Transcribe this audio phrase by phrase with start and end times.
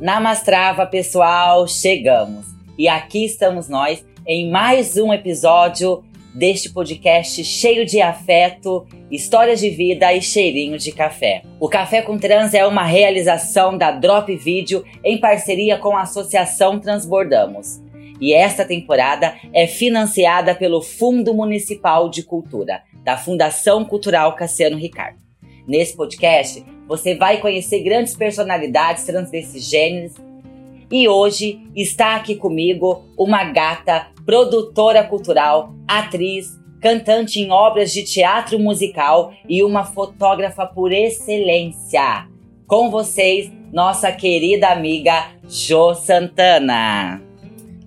[0.00, 2.46] Namastrava, pessoal, chegamos.
[2.76, 6.04] E aqui estamos nós em mais um episódio
[6.34, 11.42] deste podcast cheio de afeto, histórias de vida e cheirinho de café.
[11.60, 16.80] O Café com Trans é uma realização da Drop Video em parceria com a Associação
[16.80, 17.80] Transbordamos.
[18.20, 25.18] E esta temporada é financiada pelo Fundo Municipal de Cultura, da Fundação Cultural Cassiano Ricardo.
[25.66, 30.14] Nesse podcast, você vai conhecer grandes personalidades trans desses gêneros.
[30.90, 38.58] E hoje está aqui comigo uma gata, produtora cultural, atriz, cantante em obras de teatro
[38.58, 42.28] musical e uma fotógrafa por excelência.
[42.66, 47.22] Com vocês, nossa querida amiga Jo Santana.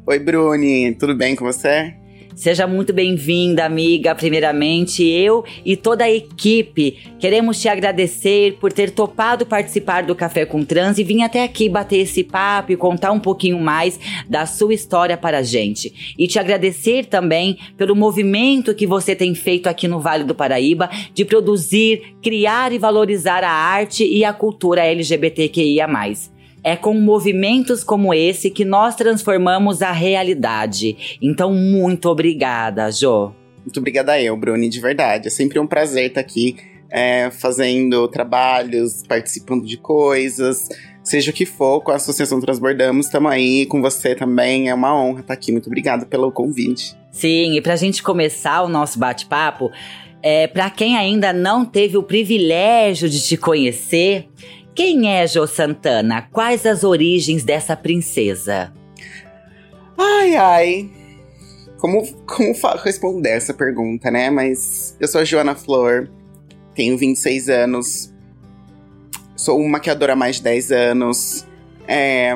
[0.06, 1.94] Oi, Bruni, tudo bem com você?
[2.38, 4.14] Seja muito bem-vinda, amiga.
[4.14, 10.45] Primeiramente, eu e toda a equipe queremos te agradecer por ter topado participar do Café
[10.45, 14.45] com Trans e vir até aqui bater esse papo e contar um pouquinho mais da
[14.45, 16.14] sua história para a gente.
[16.16, 20.92] E te agradecer também pelo movimento que você tem feito aqui no Vale do Paraíba
[21.16, 25.88] de produzir, criar e valorizar a arte e a cultura LGBTQIA.
[26.63, 31.17] É com movimentos como esse que nós transformamos a realidade.
[31.22, 33.31] Então, muito obrigada, Jo.
[33.59, 35.28] Muito obrigada eu, Bruni, de verdade.
[35.28, 36.55] É sempre um prazer estar aqui
[36.89, 40.69] é, fazendo trabalhos, participando de coisas,
[41.03, 44.69] seja o que for, com a Associação Transbordamos, estamos aí com você também.
[44.69, 45.52] É uma honra estar aqui.
[45.52, 46.95] Muito obrigada pelo convite.
[47.11, 49.72] Sim, e para a gente começar o nosso bate-papo,
[50.22, 54.28] é, para quem ainda não teve o privilégio de te conhecer,
[54.78, 56.30] quem é Jo Santana?
[56.31, 58.72] Quais as origens dessa princesa?
[59.97, 60.92] Ai, ai.
[61.80, 62.53] Como, como
[62.84, 64.30] responder essa pergunta, né?
[64.30, 66.08] Mas eu sou a Joana Flor,
[66.75, 68.14] tenho 26 anos,
[69.36, 71.47] sou uma maquiadora há mais de 10 anos,
[71.88, 72.36] é,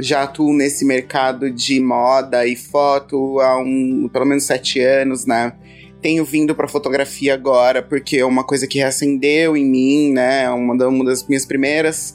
[0.00, 5.52] já atuo nesse mercado de moda e foto há um, pelo menos 7 anos, né?
[6.00, 10.48] Tenho vindo para fotografia agora porque é uma coisa que reacendeu em mim, né?
[10.50, 12.14] Uma, uma das minhas primeiras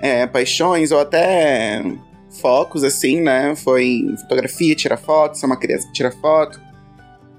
[0.00, 1.82] é, paixões, ou até
[2.40, 3.54] focos, assim, né?
[3.56, 6.60] Foi fotografia, tirar foto, ser uma criança que tira foto.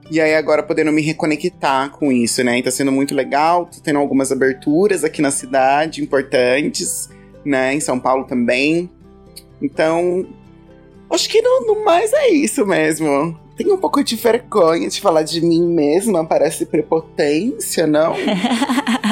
[0.10, 2.58] E aí agora podendo me reconectar com isso, né?
[2.58, 7.10] E tá sendo muito legal, tô tendo algumas aberturas aqui na cidade, importantes,
[7.46, 7.74] né?
[7.74, 8.90] Em São Paulo também.
[9.62, 10.26] Então,
[11.10, 15.24] acho que no, no mais é isso mesmo tenho um pouco de vergonha de falar
[15.24, 18.16] de mim mesma, parece prepotência, não?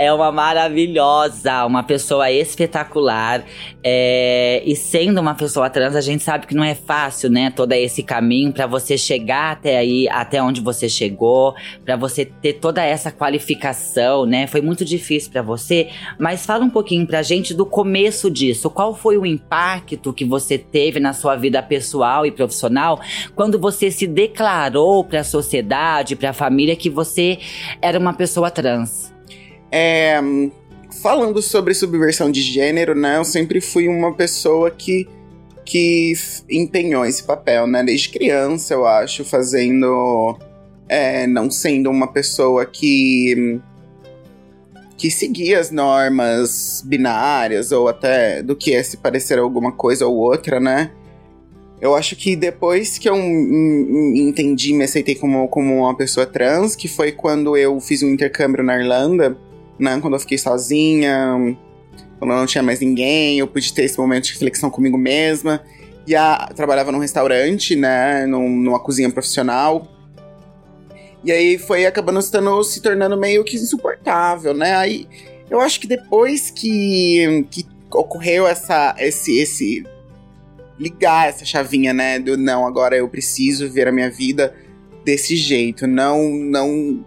[0.00, 3.44] é uma maravilhosa, uma pessoa espetacular.
[3.84, 7.52] É, e sendo uma pessoa trans, a gente sabe que não é fácil, né?
[7.54, 12.54] Todo esse caminho para você chegar até aí, até onde você chegou, para você ter
[12.54, 14.46] toda essa qualificação, né?
[14.46, 15.90] Foi muito difícil para você.
[16.18, 18.70] Mas fala um pouquinho pra gente do começo disso.
[18.70, 22.98] Qual foi o impacto que você teve na sua vida pessoal e profissional
[23.36, 27.38] quando você se declarou para a sociedade, para a família que você
[27.82, 29.10] era uma pessoa trans?
[29.72, 30.20] É,
[31.02, 33.16] falando sobre subversão de gênero, né?
[33.16, 35.08] Eu sempre fui uma pessoa que,
[35.64, 36.12] que
[36.50, 37.82] empenhou esse papel, né?
[37.82, 40.36] Desde criança, eu acho, fazendo.
[40.88, 43.60] É, não sendo uma pessoa que.
[44.96, 50.16] que seguia as normas binárias, ou até do que é se parecer alguma coisa ou
[50.16, 50.90] outra, né?
[51.80, 56.86] Eu acho que depois que eu entendi, me aceitei como, como uma pessoa trans, que
[56.86, 59.34] foi quando eu fiz um intercâmbio na Irlanda,
[59.80, 59.98] né?
[60.00, 61.56] Quando eu fiquei sozinha,
[62.18, 65.62] quando eu não tinha mais ninguém, eu pude ter esse momento de reflexão comigo mesma.
[66.06, 68.26] E a, trabalhava num restaurante, né?
[68.26, 69.88] Num, numa cozinha profissional.
[71.24, 72.30] E aí foi acabando se,
[72.64, 74.74] se tornando meio que insuportável, né?
[74.76, 75.06] Aí
[75.50, 79.84] eu acho que depois que, que ocorreu essa, esse, esse.
[80.78, 82.18] ligar essa chavinha, né?
[82.18, 84.54] Do não, agora eu preciso ver a minha vida
[85.04, 85.86] desse jeito.
[85.86, 87.04] Não, não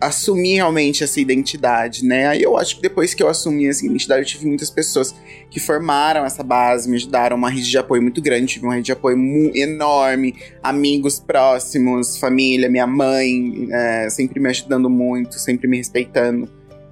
[0.00, 2.28] assumir realmente essa identidade, né?
[2.28, 5.14] Aí eu acho que depois que eu assumi essa identidade, eu tive muitas pessoas
[5.50, 8.86] que formaram essa base, me ajudaram, uma rede de apoio muito grande, tive uma rede
[8.86, 9.18] de apoio
[9.54, 16.48] enorme, amigos próximos, família, minha mãe, é, sempre me ajudando muito, sempre me respeitando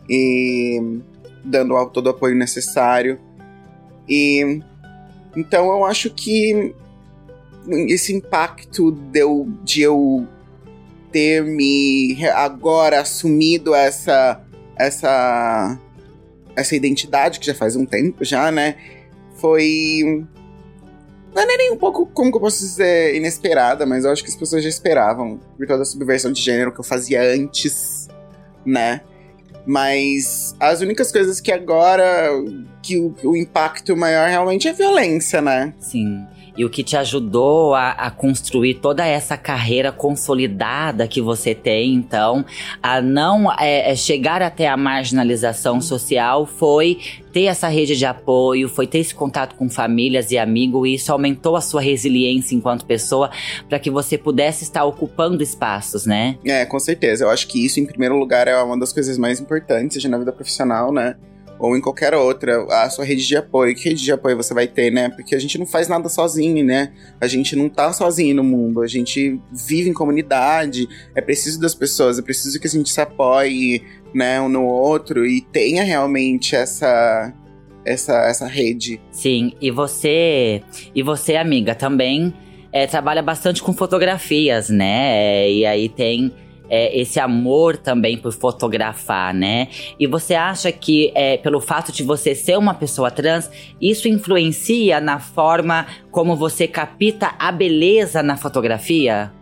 [0.08, 1.00] e
[1.42, 3.18] dando todo o apoio necessário.
[4.06, 4.60] E
[5.34, 6.74] então eu acho que
[7.88, 10.26] esse impacto deu, de eu
[11.12, 14.40] ter me agora assumido essa
[14.76, 15.78] essa
[16.54, 18.76] essa identidade que já faz um tempo já, né?
[19.36, 20.24] Foi
[21.34, 24.30] não é nem um pouco, como que eu posso dizer, inesperada, mas eu acho que
[24.30, 28.08] as pessoas já esperavam por toda a subversão de gênero que eu fazia antes,
[28.64, 29.02] né?
[29.64, 32.30] Mas as únicas coisas que agora
[32.82, 35.74] que o, o impacto maior realmente é violência, né?
[35.78, 36.26] Sim
[36.58, 41.94] e o que te ajudou a, a, construir toda essa carreira consolidada que você tem,
[41.94, 42.44] então,
[42.82, 46.98] a não é, é chegar até a marginalização social foi
[47.32, 51.12] ter essa rede de apoio, foi ter esse contato com famílias e amigos, e isso
[51.12, 53.30] aumentou a sua resiliência enquanto pessoa
[53.68, 56.36] para que você pudesse estar ocupando espaços, né?
[56.44, 57.24] É, com certeza.
[57.24, 60.32] Eu acho que isso, em primeiro lugar, é uma das coisas mais importantes na vida
[60.32, 61.14] profissional, né?
[61.58, 63.74] Ou em qualquer outra, a sua rede de apoio.
[63.74, 65.08] Que rede de apoio você vai ter, né?
[65.08, 66.92] Porque a gente não faz nada sozinho, né?
[67.20, 71.74] A gente não tá sozinho no mundo, a gente vive em comunidade, é preciso das
[71.74, 73.82] pessoas, é preciso que a gente se apoie,
[74.14, 77.32] né, um no outro e tenha realmente essa
[77.84, 79.00] essa essa rede.
[79.10, 80.62] Sim, e você
[80.94, 82.34] e você, amiga, também
[82.72, 85.50] é, trabalha bastante com fotografias, né?
[85.50, 86.32] E aí tem
[86.68, 89.68] é, esse amor também por fotografar, né?
[89.98, 93.50] E você acha que, é, pelo fato de você ser uma pessoa trans,
[93.80, 99.32] isso influencia na forma como você capta a beleza na fotografia?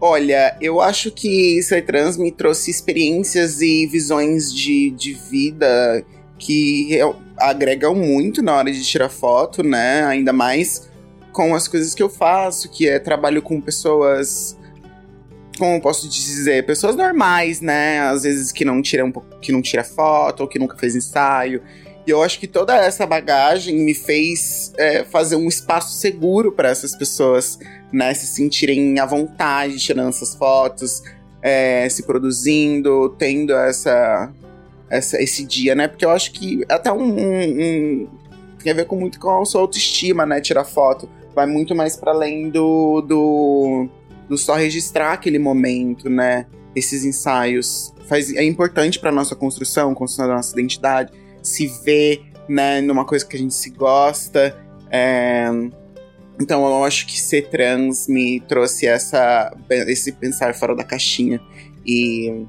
[0.00, 6.04] Olha, eu acho que ser trans me trouxe experiências e visões de, de vida
[6.38, 6.98] que
[7.38, 10.04] agregam muito na hora de tirar foto, né?
[10.04, 10.90] Ainda mais
[11.32, 14.58] com as coisas que eu faço, que é trabalho com pessoas
[15.58, 18.00] como posso dizer, pessoas normais, né?
[18.00, 21.62] Às vezes que não tiram que não tira foto ou que nunca fez ensaio.
[22.06, 26.68] E eu acho que toda essa bagagem me fez é, fazer um espaço seguro para
[26.68, 27.58] essas pessoas,
[27.92, 28.14] né?
[28.14, 31.02] Se sentirem à vontade tirando essas fotos,
[31.42, 34.32] é, se produzindo, tendo essa,
[34.88, 35.88] essa, esse dia, né?
[35.88, 38.08] Porque eu acho que até um, um, um
[38.62, 40.40] tem a ver com muito com a sua autoestima, né?
[40.40, 43.88] Tirar foto vai muito mais para além do, do
[44.28, 46.46] do só registrar aquele momento, né?
[46.74, 51.12] Esses ensaios faz, é importante para nossa construção, construção da nossa identidade,
[51.42, 54.56] se ver, né, numa coisa que a gente se gosta.
[54.90, 55.46] É...
[56.40, 61.40] Então eu acho que ser trans me trouxe essa, esse pensar fora da caixinha
[61.84, 62.44] e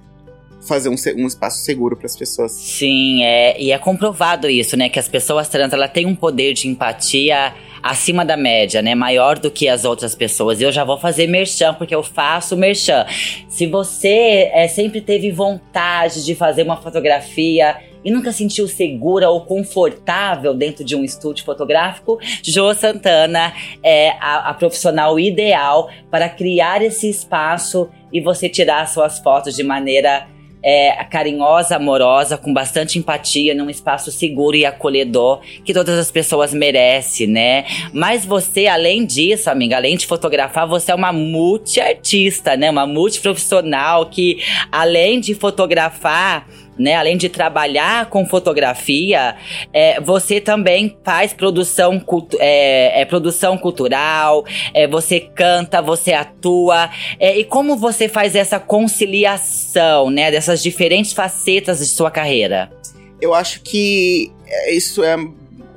[0.67, 2.51] fazer um, um espaço seguro para as pessoas.
[2.51, 4.89] Sim, é, e é comprovado isso, né?
[4.89, 8.95] Que as pessoas trans ela têm um poder de empatia acima da média, né?
[8.95, 10.61] Maior do que as outras pessoas.
[10.61, 13.05] Eu já vou fazer merchan, porque eu faço merchan.
[13.47, 19.45] Se você é, sempre teve vontade de fazer uma fotografia e nunca sentiu segura ou
[19.45, 23.53] confortável dentro de um estúdio fotográfico, Jo Santana
[23.83, 29.63] é a, a profissional ideal para criar esse espaço e você tirar suas fotos de
[29.63, 30.27] maneira
[30.69, 36.53] é, carinhosa, amorosa, com bastante empatia, num espaço seguro e acolhedor que todas as pessoas
[36.53, 37.63] merecem, né?
[37.93, 42.69] Mas você, além disso, amiga, além de fotografar, você é uma multiartista, né?
[42.69, 46.45] Uma multiprofissional que, além de fotografar,
[46.77, 46.95] né?
[46.95, 49.35] Além de trabalhar com fotografia,
[49.73, 52.01] é, você também faz produção,
[52.39, 56.89] é, é, produção cultural, é, você canta, você atua.
[57.19, 60.31] É, e como você faz essa conciliação, né?
[60.31, 62.71] Dessas diferentes facetas de sua carreira?
[63.19, 65.15] Eu acho que é, isso é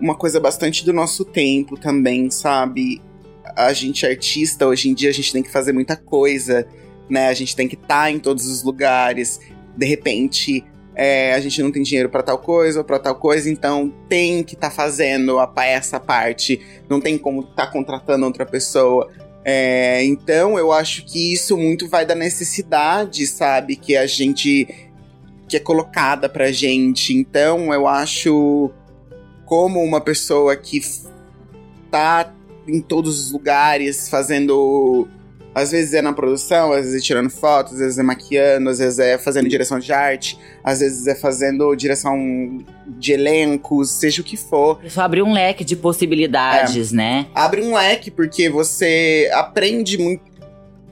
[0.00, 3.00] uma coisa bastante do nosso tempo também, sabe?
[3.56, 6.66] A gente é artista, hoje em dia a gente tem que fazer muita coisa,
[7.08, 7.28] né?
[7.28, 9.40] A gente tem que estar tá em todos os lugares.
[9.76, 10.64] De repente,
[11.02, 14.44] é, a gente não tem dinheiro para tal coisa ou para tal coisa, então tem
[14.44, 19.10] que estar tá fazendo a, essa parte, não tem como estar tá contratando outra pessoa.
[19.42, 24.68] É, então eu acho que isso muito vai da necessidade, sabe, que a gente
[25.48, 27.14] que é colocada pra gente.
[27.14, 28.70] Então eu acho
[29.46, 30.82] como uma pessoa que
[31.90, 32.30] tá
[32.68, 35.08] em todos os lugares fazendo
[35.54, 38.78] às vezes é na produção, às vezes é tirando fotos, às vezes é maquiando, às
[38.78, 44.24] vezes é fazendo direção de arte, às vezes é fazendo direção de elencos, seja o
[44.24, 44.78] que for.
[44.84, 46.96] Isso abre um leque de possibilidades, é.
[46.96, 47.26] né?
[47.34, 50.30] Abre um leque porque você aprende muito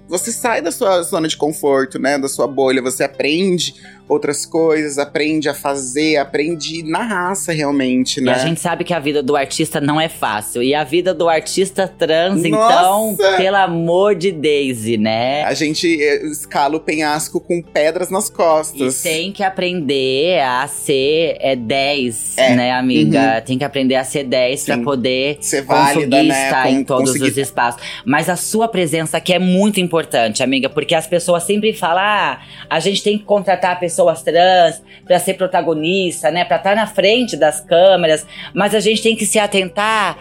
[0.08, 2.18] você sai da sua zona de conforto, né?
[2.18, 3.74] Da sua bolha, você aprende
[4.08, 8.32] outras coisas, aprende a fazer, aprende na raça realmente, né?
[8.32, 10.62] E a gente sabe que a vida do artista não é fácil.
[10.62, 13.12] E a vida do artista trans, então, Nossa!
[13.12, 15.44] então, pelo amor de Daisy, né?
[15.44, 19.04] A gente eh, escala o penhasco com pedras nas costas.
[19.04, 22.54] E tem que aprender a ser é, 10, é.
[22.54, 23.36] né, amiga?
[23.36, 23.44] Uhum.
[23.44, 26.44] Tem que aprender a ser 10 para poder ser válida, conseguir né?
[26.46, 27.30] estar Com, em todos conseguir...
[27.30, 27.82] os espaços.
[28.04, 32.40] Mas a sua presença aqui é muito importante amiga, porque as pessoas sempre falam: ah,
[32.68, 36.44] a gente tem que contratar pessoas trans para ser protagonista, né?
[36.44, 38.24] Para estar tá na frente das câmeras,
[38.54, 40.16] mas a gente tem que se atentar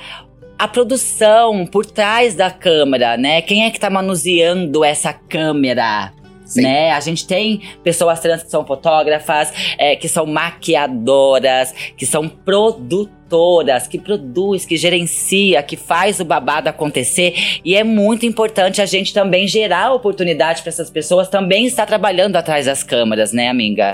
[0.57, 3.41] à produção por trás da câmera, né?
[3.41, 6.11] Quem é que tá manuseando essa câmera?
[6.47, 6.61] Sim.
[6.61, 6.91] né?
[6.91, 13.87] A gente tem pessoas trans que são fotógrafas, é, que são maquiadoras, que são produtoras,
[13.87, 17.59] que produz, que gerencia, que faz o babado acontecer.
[17.63, 22.37] E é muito importante a gente também gerar oportunidade para essas pessoas também estar trabalhando
[22.37, 23.93] atrás das câmeras, né, amiga?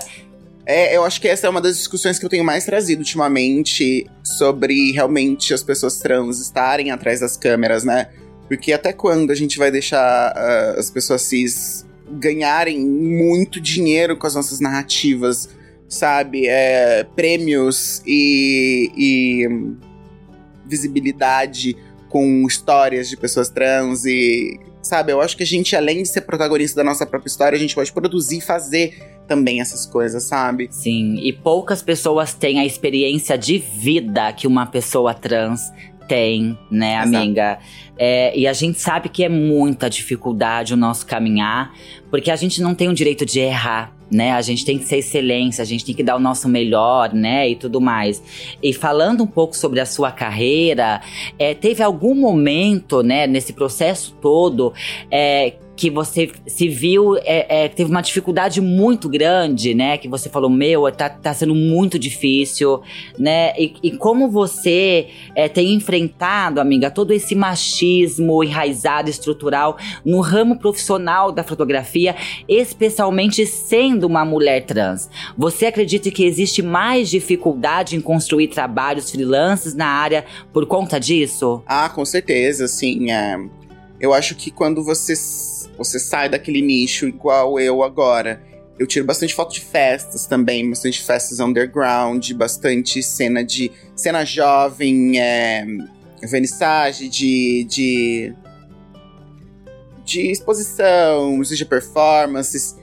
[0.65, 4.07] É, eu acho que essa é uma das discussões que eu tenho mais trazido ultimamente
[4.23, 8.07] sobre realmente as pessoas trans estarem atrás das câmeras, né?
[8.47, 14.27] Porque até quando a gente vai deixar uh, as pessoas cis ganharem muito dinheiro com
[14.27, 15.49] as nossas narrativas,
[15.87, 16.47] sabe?
[16.47, 19.75] É, prêmios e, e
[20.65, 21.75] visibilidade
[22.09, 25.11] com histórias de pessoas trans e sabe?
[25.11, 27.73] Eu acho que a gente, além de ser protagonista da nossa própria história, a gente
[27.73, 30.67] pode produzir e fazer também essas coisas, sabe?
[30.69, 35.71] Sim, e poucas pessoas têm a experiência de vida que uma pessoa trans
[36.07, 37.59] tem, né, amiga?
[37.97, 41.73] É, e a gente sabe que é muita dificuldade o nosso caminhar,
[42.09, 44.31] porque a gente não tem o direito de errar, né?
[44.31, 47.49] A gente tem que ser excelência, a gente tem que dar o nosso melhor, né?
[47.49, 48.21] E tudo mais.
[48.61, 51.01] E falando um pouco sobre a sua carreira,
[51.37, 54.73] é, teve algum momento, né, nesse processo todo,
[55.09, 59.97] é, que você se viu, é, é, teve uma dificuldade muito grande, né?
[59.97, 62.81] Que você falou, meu, tá, tá sendo muito difícil,
[63.17, 63.53] né?
[63.57, 70.59] E, e como você é, tem enfrentado, amiga, todo esse machismo enraizado, estrutural, no ramo
[70.59, 72.15] profissional da fotografia,
[72.47, 75.09] especialmente sendo uma mulher trans.
[75.37, 81.63] Você acredita que existe mais dificuldade em construir trabalhos freelances na área por conta disso?
[81.65, 83.11] Ah, com certeza, sim.
[83.11, 83.37] É.
[83.99, 85.15] Eu acho que quando você
[85.77, 88.41] você sai daquele nicho igual eu agora.
[88.77, 95.19] Eu tiro bastante foto de festas também, bastante festas underground, bastante cena de cena jovem,
[95.19, 95.65] é,
[96.23, 98.33] vernissage de, de
[100.03, 102.75] de exposição, seja performances.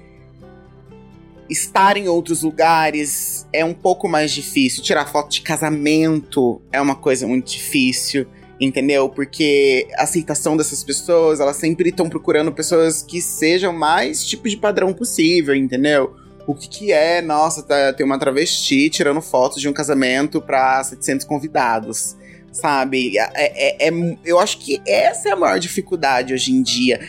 [1.48, 4.82] Estar em outros lugares é um pouco mais difícil.
[4.82, 8.26] Tirar foto de casamento é uma coisa muito difícil
[8.60, 9.08] entendeu?
[9.08, 14.56] Porque a aceitação dessas pessoas, elas sempre estão procurando pessoas que sejam mais tipo de
[14.56, 16.14] padrão possível, entendeu?
[16.46, 20.82] O que, que é, nossa, tá, tem uma travesti tirando fotos de um casamento para
[20.84, 22.16] 700 convidados,
[22.52, 23.16] sabe?
[23.16, 27.00] É, é, é, eu acho que essa é a maior dificuldade hoje em dia.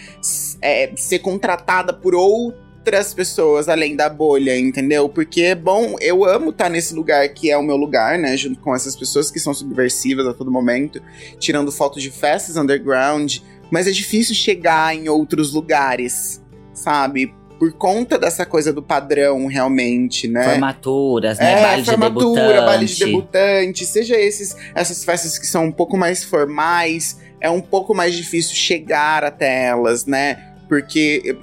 [0.61, 5.07] É ser contratada por outro outras pessoas além da bolha, entendeu?
[5.07, 8.35] Porque, bom, eu amo estar tá nesse lugar que é o meu lugar, né?
[8.35, 11.01] Junto com essas pessoas que são subversivas a todo momento,
[11.39, 13.37] tirando fotos de festas underground.
[13.69, 16.41] Mas é difícil chegar em outros lugares,
[16.73, 17.33] sabe?
[17.57, 20.53] por conta dessa coisa do padrão, realmente, né?
[20.53, 21.51] Formaturas, né?
[21.51, 22.65] É, baile formatura, de debutante.
[22.65, 27.61] baile de debutante, seja esses, essas festas que são um pouco mais formais, é um
[27.61, 30.55] pouco mais difícil chegar até elas, né?
[30.67, 31.37] Porque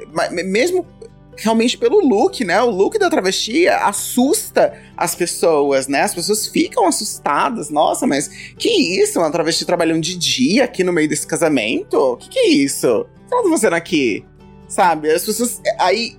[0.45, 0.85] mesmo
[1.39, 2.61] realmente pelo look, né?
[2.61, 6.03] O look da travesti assusta as pessoas, né?
[6.03, 7.71] As pessoas ficam assustadas.
[7.71, 8.29] Nossa, mas
[8.59, 9.19] que isso?
[9.19, 12.17] Uma travesti trabalhando de dia aqui no meio desse casamento?
[12.19, 13.01] Que que é isso?
[13.01, 14.25] O que tá fazendo aqui?
[14.69, 15.11] Sabe?
[15.11, 15.61] As pessoas.
[15.79, 16.17] Aí.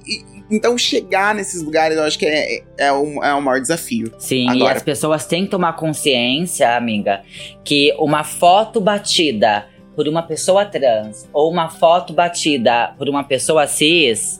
[0.51, 4.11] Então, chegar nesses lugares, eu acho que é, é, um, é o maior desafio.
[4.17, 4.73] Sim, Agora.
[4.73, 7.21] e as pessoas têm que tomar consciência, amiga,
[7.63, 13.67] que uma foto batida por uma pessoa trans ou uma foto batida por uma pessoa
[13.67, 14.39] cis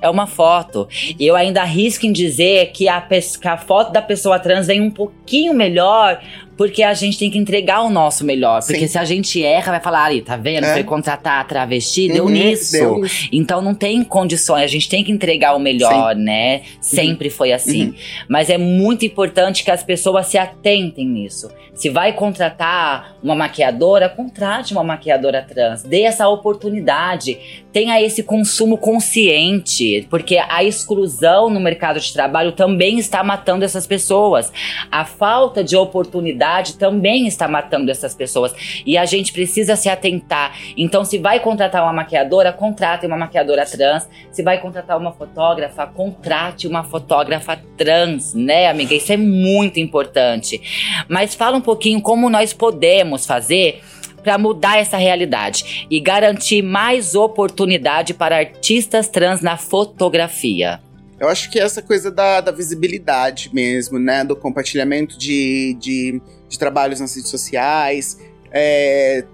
[0.00, 0.88] é uma foto.
[1.18, 4.80] E eu ainda arrisco em dizer que a, que a foto da pessoa trans vem
[4.80, 6.20] um pouquinho melhor
[6.56, 8.62] porque a gente tem que entregar o nosso melhor.
[8.64, 8.88] Porque Sim.
[8.88, 10.64] se a gente erra, vai falar, ali, tá vendo?
[10.64, 10.72] É.
[10.72, 12.72] Foi contratar a travesti, uhum, deu, nisso.
[12.72, 13.02] deu.
[13.30, 16.22] Então não tem condições, a gente tem que entregar o melhor, Sim.
[16.22, 16.62] né?
[16.80, 17.34] Sempre uhum.
[17.34, 17.88] foi assim.
[17.88, 17.94] Uhum.
[18.28, 21.50] Mas é muito importante que as pessoas se atentem nisso.
[21.74, 25.82] Se vai contratar uma maquiadora, contrate uma maquiadora trans.
[25.82, 27.38] Dê essa oportunidade.
[27.70, 30.06] Tenha esse consumo consciente.
[30.08, 34.50] Porque a exclusão no mercado de trabalho também está matando essas pessoas.
[34.90, 36.45] A falta de oportunidade
[36.78, 38.54] também está matando essas pessoas.
[38.84, 40.56] E a gente precisa se atentar.
[40.76, 44.08] Então, se vai contratar uma maquiadora, contrate uma maquiadora trans.
[44.30, 48.94] Se vai contratar uma fotógrafa, contrate uma fotógrafa trans, né, amiga?
[48.94, 50.60] Isso é muito importante.
[51.08, 53.82] Mas fala um pouquinho como nós podemos fazer
[54.22, 60.80] para mudar essa realidade e garantir mais oportunidade para artistas trans na fotografia.
[61.18, 64.24] Eu acho que essa coisa da, da visibilidade mesmo, né?
[64.24, 68.18] Do compartilhamento de, de, de trabalhos nas redes sociais.
[68.50, 69.24] É,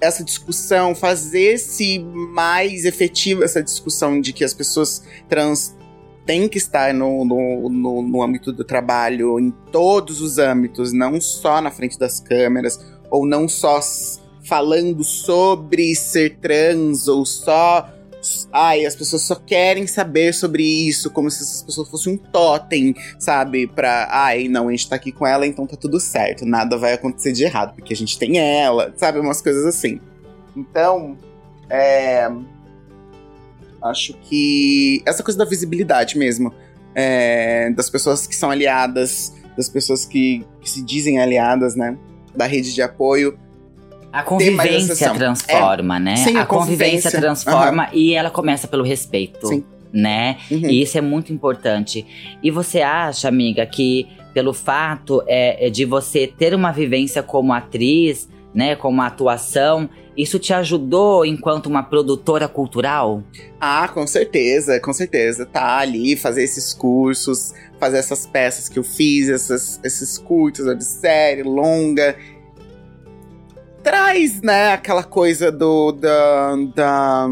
[0.00, 5.76] essa discussão, fazer-se mais efetiva essa discussão de que as pessoas trans
[6.24, 11.20] têm que estar no, no, no, no âmbito do trabalho, em todos os âmbitos, não
[11.20, 12.78] só na frente das câmeras,
[13.10, 13.80] ou não só
[14.44, 17.88] falando sobre ser trans, ou só
[18.52, 22.94] Ai, as pessoas só querem saber sobre isso, como se essas pessoas fossem um totem,
[23.18, 23.66] sabe?
[23.66, 24.08] Pra.
[24.10, 26.44] Ai, não, a gente tá aqui com ela, então tá tudo certo.
[26.44, 29.18] Nada vai acontecer de errado, porque a gente tem ela, sabe?
[29.18, 30.00] Umas coisas assim.
[30.56, 31.16] Então,
[31.68, 32.30] é.
[33.82, 35.02] Acho que.
[35.06, 36.52] Essa coisa da visibilidade mesmo.
[36.94, 41.96] É, das pessoas que são aliadas, das pessoas que, que se dizem aliadas, né?
[42.34, 43.38] Da rede de apoio
[44.12, 46.16] a convivência transforma, é, né?
[46.16, 47.94] Sim, a, a convivência, convivência transforma uhum.
[47.94, 49.46] e ela começa pelo respeito.
[49.46, 49.64] Sim.
[49.92, 50.36] Né?
[50.50, 50.70] Uhum.
[50.70, 52.06] E isso é muito importante.
[52.42, 57.52] E você acha, amiga, que pelo fato é, é de você ter uma vivência como
[57.52, 63.22] atriz, né, como atuação, isso te ajudou enquanto uma produtora cultural?
[63.60, 65.46] Ah, com certeza, com certeza.
[65.46, 70.84] Tá ali, fazer esses cursos, fazer essas peças que eu fiz, essas, esses curtos, de
[70.84, 72.16] série longa
[73.82, 77.28] traz, né, aquela coisa do da, da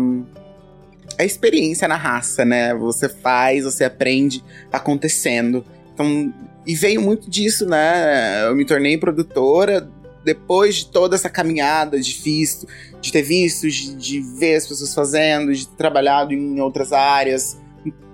[1.19, 2.73] a experiência na raça, né?
[2.75, 5.65] Você faz, você aprende, tá acontecendo.
[5.93, 6.33] Então,
[6.65, 8.47] e veio muito disso, né?
[8.47, 9.91] Eu me tornei produtora
[10.25, 12.69] depois de toda essa caminhada difícil,
[13.01, 17.59] de ter visto, de, de ver as pessoas fazendo, de ter trabalhado em outras áreas,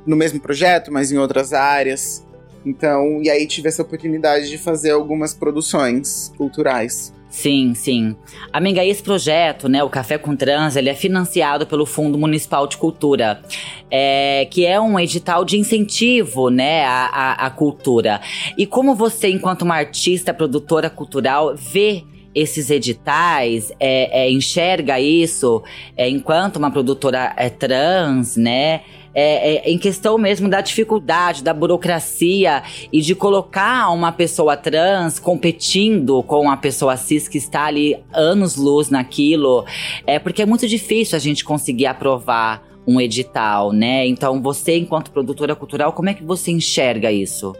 [0.06, 2.24] no mesmo projeto, mas em outras áreas.
[2.64, 7.12] Então, e aí tive essa oportunidade de fazer algumas produções culturais.
[7.34, 8.14] Sim, sim.
[8.52, 12.76] Amiga, esse projeto, né, o Café com Trans, ele é financiado pelo Fundo Municipal de
[12.76, 13.42] Cultura,
[13.90, 18.20] é, que é um edital de incentivo, né, à, à, à cultura.
[18.56, 25.60] E como você, enquanto uma artista, produtora cultural, vê esses editais, é, é, enxerga isso
[25.96, 28.82] é, enquanto uma produtora é, trans, né?
[29.14, 35.20] É, é, em questão mesmo da dificuldade, da burocracia e de colocar uma pessoa trans
[35.20, 39.64] competindo com a pessoa cis que está ali anos-luz naquilo.
[40.04, 44.06] É porque é muito difícil a gente conseguir aprovar um edital, né?
[44.06, 47.54] Então, você, enquanto produtora cultural, como é que você enxerga isso?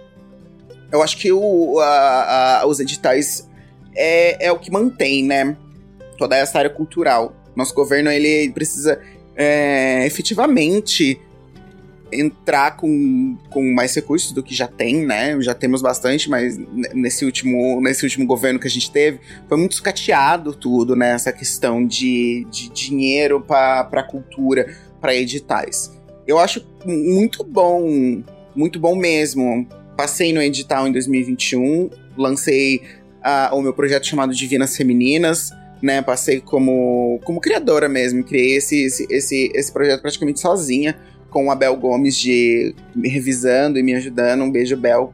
[0.93, 3.49] Eu acho que o, a, a, os editais
[3.97, 5.57] é, é o que mantém, né?
[6.19, 7.35] Toda essa área cultural.
[7.57, 9.01] Nosso governo, ele precisa
[9.37, 11.21] é, efetivamente
[12.15, 15.41] entrar com, com mais recursos do que já tem, né?
[15.41, 16.59] Já temos bastante, mas
[16.95, 21.13] nesse último, nesse último governo que a gente teve, foi muito sucateado tudo, né?
[21.13, 25.93] Essa questão de, de dinheiro para cultura, para editais.
[26.27, 28.23] Eu acho muito bom,
[28.55, 29.67] muito bom mesmo.
[29.97, 32.81] Passei no edital em 2021, lancei
[33.25, 35.51] uh, o meu projeto chamado Divinas Femininas,
[35.83, 36.01] né?
[36.01, 40.97] Passei como, como criadora mesmo, criei esse, esse, esse, esse projeto praticamente sozinha,
[41.35, 44.45] com a Bel Gomes de me revisando e me ajudando.
[44.45, 45.13] Um beijo, Bel.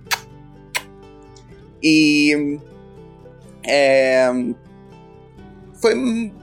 [1.82, 2.58] E.
[3.66, 4.30] É,
[5.80, 5.94] foi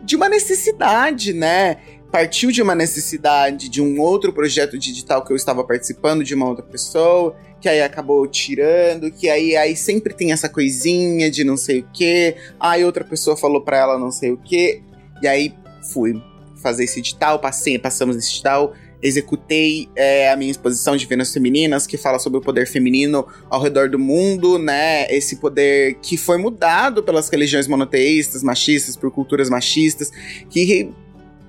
[0.04, 1.78] de uma necessidade, né?
[2.12, 6.48] Partiu de uma necessidade de um outro projeto digital que eu estava participando de uma
[6.48, 11.58] outra pessoa que aí acabou tirando, que aí, aí sempre tem essa coisinha de não
[11.58, 14.80] sei o que, aí outra pessoa falou pra ela não sei o que,
[15.24, 15.56] e aí
[15.92, 16.22] fui
[16.62, 21.86] fazer esse edital, passei, passamos esse edital, executei é, a minha exposição de Vênus Femininas,
[21.86, 25.06] que fala sobre o poder feminino ao redor do mundo, né?
[25.10, 30.12] Esse poder que foi mudado pelas religiões monoteístas, machistas, por culturas machistas,
[30.50, 30.90] que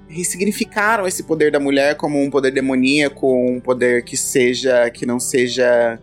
[0.09, 5.21] ressignificaram esse poder da mulher como um poder demoníaco, um poder que seja, que não
[5.21, 5.99] seja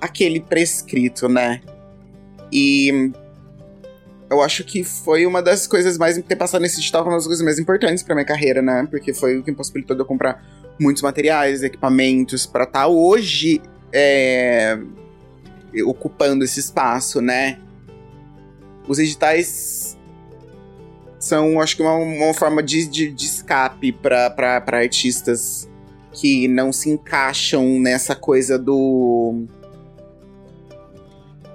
[0.00, 1.60] aquele prescrito, né?
[2.52, 3.10] E
[4.30, 7.26] eu acho que foi uma das coisas mais ter passado nesse digital foi uma das
[7.26, 8.86] coisas mais importantes para minha carreira, né?
[8.90, 10.42] Porque foi o que possibilitou de eu comprar
[10.78, 13.60] muitos materiais, equipamentos para estar tá hoje
[13.92, 14.78] é,
[15.84, 17.58] ocupando esse espaço, né?
[18.86, 19.98] Os editais
[21.18, 25.68] são, acho que, uma, uma forma de, de, de escape para artistas
[26.12, 29.44] que não se encaixam nessa coisa do.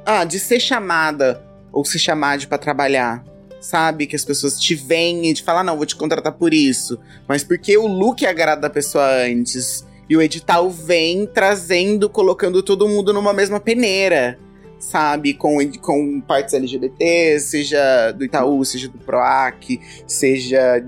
[0.06, 3.24] Ah, de ser chamada ou se chamar de para trabalhar.
[3.63, 4.06] Sabe?
[4.06, 6.99] Que as pessoas te veem e te falam, ah, não, vou te contratar por isso.
[7.28, 9.88] Mas porque o look agrada a pessoa antes.
[10.10, 14.38] E o edital vem trazendo, colocando todo mundo numa mesma peneira
[14.84, 15.34] sabe?
[15.34, 20.86] Com, com partes LGBT, seja do Itaú, seja do PROAC, seja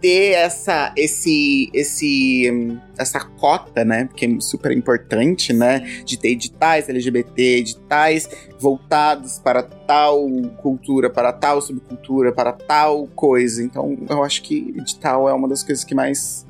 [0.00, 6.88] ter essa esse esse essa cota, né, que é super importante, né, de ter editais
[6.88, 10.26] LGBT, editais voltados para tal
[10.58, 13.62] cultura, para tal subcultura, para tal coisa.
[13.62, 16.46] Então, eu acho que edital é uma das coisas que mais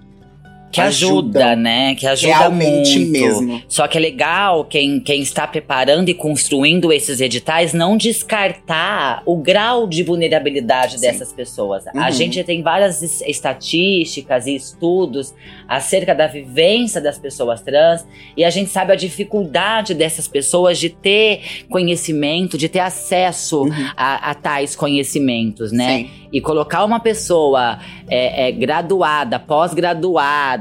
[0.70, 1.94] que ajuda, ajuda, né?
[1.94, 3.12] Que ajuda Realmente muito.
[3.12, 3.62] mesmo.
[3.68, 9.36] Só que é legal quem, quem está preparando e construindo esses editais não descartar o
[9.36, 11.00] grau de vulnerabilidade Sim.
[11.00, 11.84] dessas pessoas.
[11.86, 12.00] Uhum.
[12.00, 15.34] A gente tem várias estatísticas e estudos
[15.68, 18.06] acerca da vivência das pessoas trans
[18.36, 23.90] e a gente sabe a dificuldade dessas pessoas de ter conhecimento, de ter acesso uhum.
[23.96, 25.98] a, a, tais conhecimentos, né?
[25.98, 26.10] Sim.
[26.32, 30.59] E colocar uma pessoa é, é, graduada, pós-graduada,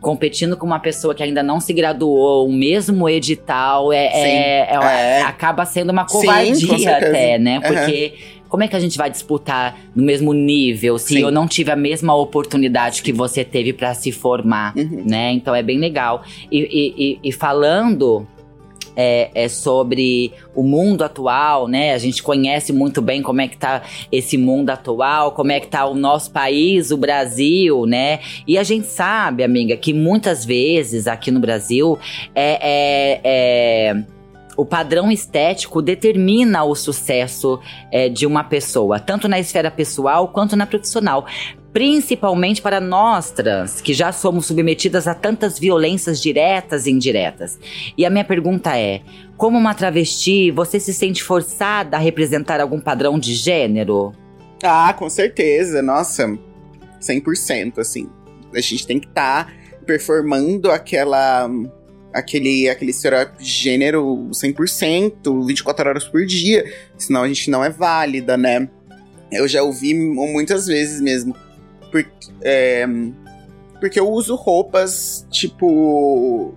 [0.00, 4.68] competindo com uma pessoa que ainda não se graduou, o mesmo edital, é, é, é,
[4.70, 7.60] é, acaba sendo uma covardia Sim, até, né?
[7.60, 8.48] Porque uhum.
[8.48, 11.20] como é que a gente vai disputar no mesmo nível se Sim.
[11.20, 15.02] eu não tive a mesma oportunidade que você teve para se formar, uhum.
[15.04, 15.32] né?
[15.32, 16.22] Então é bem legal.
[16.50, 18.26] e, e, e, e falando
[19.00, 21.94] é, é, sobre o mundo atual, né?
[21.94, 25.68] A gente conhece muito bem como é que tá esse mundo atual, como é que
[25.68, 28.18] tá o nosso país, o Brasil, né?
[28.44, 31.96] E a gente sabe, amiga, que muitas vezes aqui no Brasil
[32.34, 34.18] é, é, é
[34.56, 37.60] o padrão estético determina o sucesso
[37.92, 41.24] é, de uma pessoa, tanto na esfera pessoal quanto na profissional
[41.78, 47.56] principalmente para nós trans, que já somos submetidas a tantas violências diretas e indiretas.
[47.96, 49.00] E a minha pergunta é:
[49.36, 54.12] como uma travesti, você se sente forçada a representar algum padrão de gênero?
[54.60, 56.36] Ah, com certeza, nossa,
[57.00, 58.08] 100%, assim.
[58.52, 59.52] A gente tem que estar tá
[59.86, 61.48] performando aquela
[62.12, 66.64] aquele, aquele estereótipo de gênero 100%, 24 horas por dia,
[66.96, 68.68] senão a gente não é válida, né?
[69.30, 71.36] Eu já ouvi muitas vezes mesmo
[71.90, 72.10] porque,
[72.42, 72.86] é,
[73.80, 76.54] porque eu uso roupas, tipo.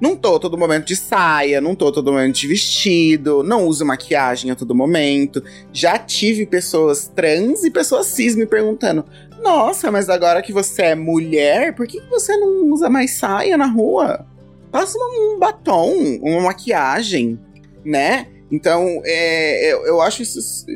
[0.00, 4.50] Não tô todo momento de saia, não tô todo momento de vestido, não uso maquiagem
[4.50, 5.42] a todo momento.
[5.72, 9.04] Já tive pessoas trans e pessoas cis me perguntando:
[9.42, 13.66] Nossa, mas agora que você é mulher, por que você não usa mais saia na
[13.66, 14.26] rua?
[14.70, 17.38] Passa um batom, uma maquiagem,
[17.84, 18.26] né?
[18.50, 20.66] Então, é, eu, eu acho isso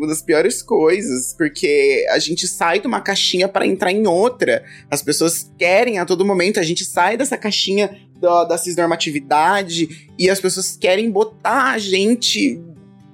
[0.00, 4.64] uma das piores coisas, porque a gente sai de uma caixinha para entrar em outra.
[4.90, 10.30] As pessoas querem a todo momento, a gente sai dessa caixinha da, da cisnormatividade e
[10.30, 12.58] as pessoas querem botar a gente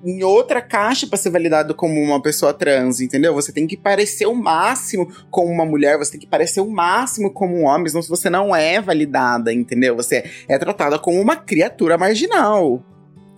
[0.04, 3.34] em outra caixa para ser validado como uma pessoa trans, entendeu?
[3.34, 7.32] Você tem que parecer o máximo como uma mulher, você tem que parecer o máximo
[7.32, 9.96] como um homem, senão você não é validada, entendeu?
[9.96, 12.84] Você é tratada como uma criatura marginal.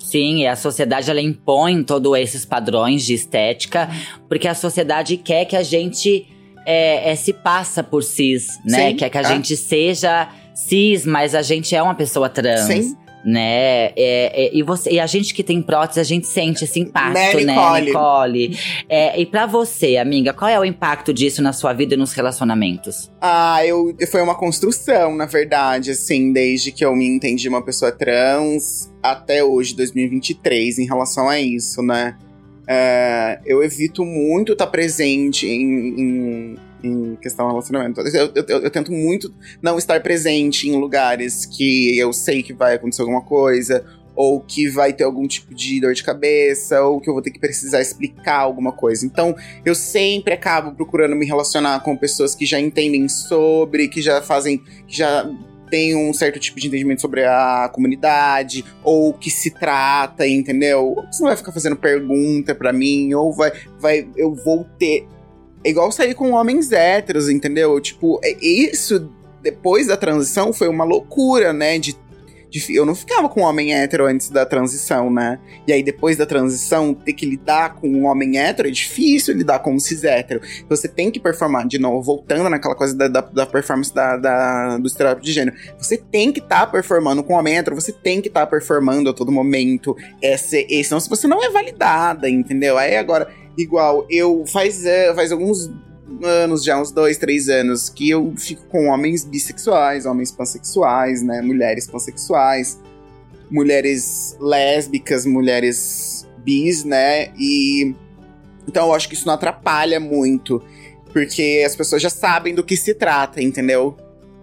[0.08, 3.90] Sim, e a sociedade ela impõe todos esses padrões de estética,
[4.26, 6.26] porque a sociedade quer que a gente
[6.64, 8.90] é, é, se passa por cis, né?
[8.90, 12.60] Sim, quer que a gente seja cis, mas a gente é uma pessoa trans.
[12.66, 13.86] Sim né?
[13.86, 17.14] É, é, e, você, e a gente que tem prótese, a gente sente esse impacto,
[17.14, 18.58] né, né Nicole?
[18.88, 22.12] É, e para você, amiga, qual é o impacto disso na sua vida e nos
[22.12, 23.10] relacionamentos?
[23.20, 27.92] Ah, eu, foi uma construção, na verdade, assim, desde que eu me entendi uma pessoa
[27.92, 32.16] trans até hoje, 2023, em relação a isso, né?
[32.70, 38.00] É, eu evito muito estar tá presente em, em em questão de relacionamento.
[38.00, 42.74] Eu, eu, eu, tento muito não estar presente em lugares que eu sei que vai
[42.74, 43.84] acontecer alguma coisa,
[44.18, 47.30] ou que vai ter algum tipo de dor de cabeça, ou que eu vou ter
[47.30, 49.06] que precisar explicar alguma coisa.
[49.06, 49.32] Então,
[49.64, 54.58] eu sempre acabo procurando me relacionar com pessoas que já entendem sobre, que já fazem,
[54.88, 55.24] que já
[55.70, 60.96] tem um certo tipo de entendimento sobre a comunidade, ou que se trata, entendeu?
[61.12, 65.06] Você não vai ficar fazendo pergunta para mim, ou vai, vai, eu vou ter
[65.64, 67.80] é igual sair com homens héteros, entendeu?
[67.80, 69.10] Tipo, é, isso
[69.42, 71.78] depois da transição foi uma loucura, né?
[71.78, 71.96] De,
[72.50, 75.38] de, eu não ficava com homem hétero antes da transição, né?
[75.66, 79.58] E aí depois da transição, ter que lidar com um homem hétero é difícil lidar
[79.60, 80.40] com um cis hétero.
[80.68, 84.78] Você tem que performar, de novo, voltando naquela coisa da, da, da performance da, da,
[84.78, 85.56] do estereótipo de gênero.
[85.78, 89.10] Você tem que estar tá performando com homem hétero, você tem que estar tá performando
[89.10, 89.96] a todo momento.
[90.22, 92.78] Esse, esse, senão você não é validada, entendeu?
[92.78, 95.68] Aí agora Igual, eu faz, é, faz alguns
[96.22, 101.42] anos já, uns dois, três anos, que eu fico com homens bissexuais, homens pansexuais, né?
[101.42, 102.78] Mulheres pansexuais,
[103.50, 107.32] mulheres lésbicas, mulheres bis, né?
[107.36, 107.94] E.
[108.68, 110.62] Então eu acho que isso não atrapalha muito.
[111.12, 113.96] Porque as pessoas já sabem do que se trata, entendeu?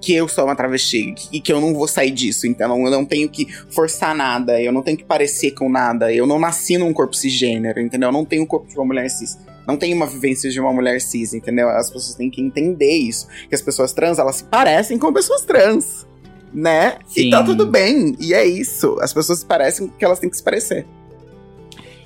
[0.05, 2.45] Que eu sou uma travesti e que eu não vou sair disso.
[2.45, 6.13] Então eu não tenho que forçar nada, eu não tenho que parecer com nada.
[6.13, 8.09] Eu não nasci num corpo cisgênero, entendeu?
[8.09, 9.35] Eu não tenho o corpo de uma mulher cis.
[9.67, 11.67] Não tenho uma vivência de uma mulher cis, entendeu?
[11.69, 13.27] As pessoas têm que entender isso.
[13.49, 16.05] Que as pessoas trans, elas se parecem com pessoas trans.
[16.53, 16.99] Né?
[17.07, 17.27] Sim.
[17.27, 18.15] E tá tudo bem.
[18.19, 18.95] E é isso.
[19.01, 20.85] As pessoas se parecem que elas têm que se parecer.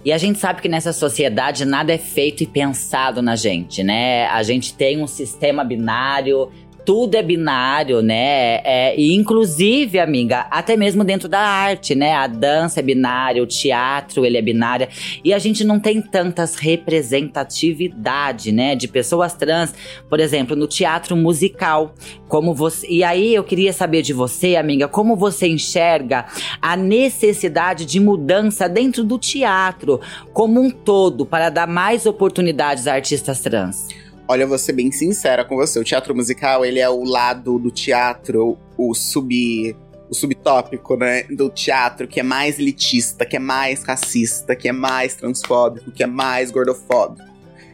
[0.06, 4.26] E a gente sabe que nessa sociedade nada é feito e pensado na gente, né?
[4.28, 6.50] A gente tem um sistema binário
[6.90, 8.62] tudo é binário, né?
[8.64, 12.16] É, e inclusive, amiga, até mesmo dentro da arte, né?
[12.16, 14.88] A dança é binária, o teatro ele é binário.
[15.24, 18.76] E a gente não tem tantas representatividade, né?
[18.76, 19.72] De pessoas trans,
[20.10, 21.94] por exemplo, no teatro musical.
[22.28, 22.88] Como você.
[22.90, 26.26] E aí eu queria saber de você, amiga, como você enxerga
[26.60, 30.02] a necessidade de mudança dentro do teatro
[30.34, 34.09] como um todo para dar mais oportunidades a artistas trans?
[34.32, 35.80] Olha, eu vou ser bem sincera com você.
[35.80, 39.76] O teatro musical, ele é o lado do teatro, o sub
[40.08, 44.72] o subtópico, né, do teatro que é mais elitista, que é mais racista, que é
[44.72, 47.28] mais transfóbico, que é mais gordofóbico.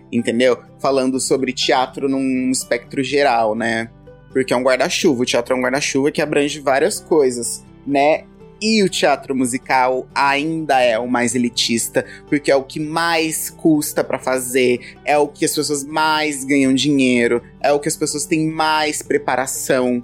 [0.09, 0.57] Entendeu?
[0.79, 3.89] Falando sobre teatro num espectro geral, né?
[4.31, 8.23] Porque é um guarda-chuva, o teatro é um guarda-chuva que abrange várias coisas, né?
[8.67, 14.03] E o teatro musical ainda é o mais elitista, porque é o que mais custa
[14.03, 18.25] para fazer, é o que as pessoas mais ganham dinheiro, é o que as pessoas
[18.25, 20.03] têm mais preparação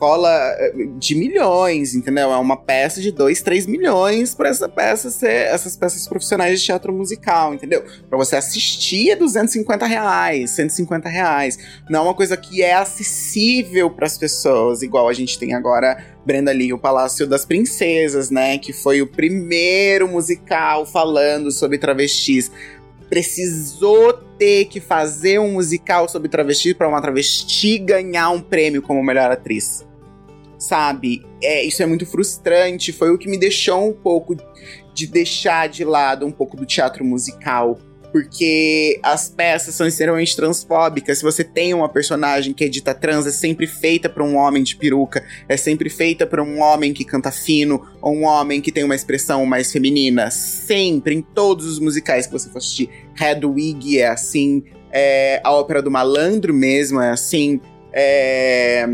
[0.00, 2.32] rola eh, de milhões, entendeu?
[2.32, 6.64] É uma peça de 2, 3 milhões para essa peça ser essas peças profissionais de
[6.64, 7.84] teatro musical, entendeu?
[8.08, 11.58] Para você assistir é 250 reais, 150 reais.
[11.90, 16.02] Não é uma coisa que é acessível para as pessoas, igual a gente tem agora
[16.24, 18.58] Brenda Lee, o Palácio das Princesas, né?
[18.58, 22.50] Que foi o primeiro musical falando sobre travestis
[23.08, 29.02] precisou ter que fazer um musical sobre travesti para uma travesti ganhar um prêmio como
[29.02, 29.87] melhor atriz
[30.58, 31.24] sabe?
[31.42, 32.92] É, isso é muito frustrante.
[32.92, 34.36] Foi o que me deixou um pouco
[34.92, 37.78] de deixar de lado um pouco do teatro musical.
[38.10, 41.18] Porque as peças são extremamente transfóbicas.
[41.18, 44.62] Se você tem uma personagem que é dita trans, é sempre feita por um homem
[44.62, 48.72] de peruca, é sempre feita por um homem que canta fino, ou um homem que
[48.72, 50.30] tem uma expressão mais feminina.
[50.30, 52.88] Sempre, em todos os musicais que você for assistir.
[53.20, 57.60] Hedwig é assim, é, a ópera do malandro mesmo é assim.
[57.92, 58.86] É,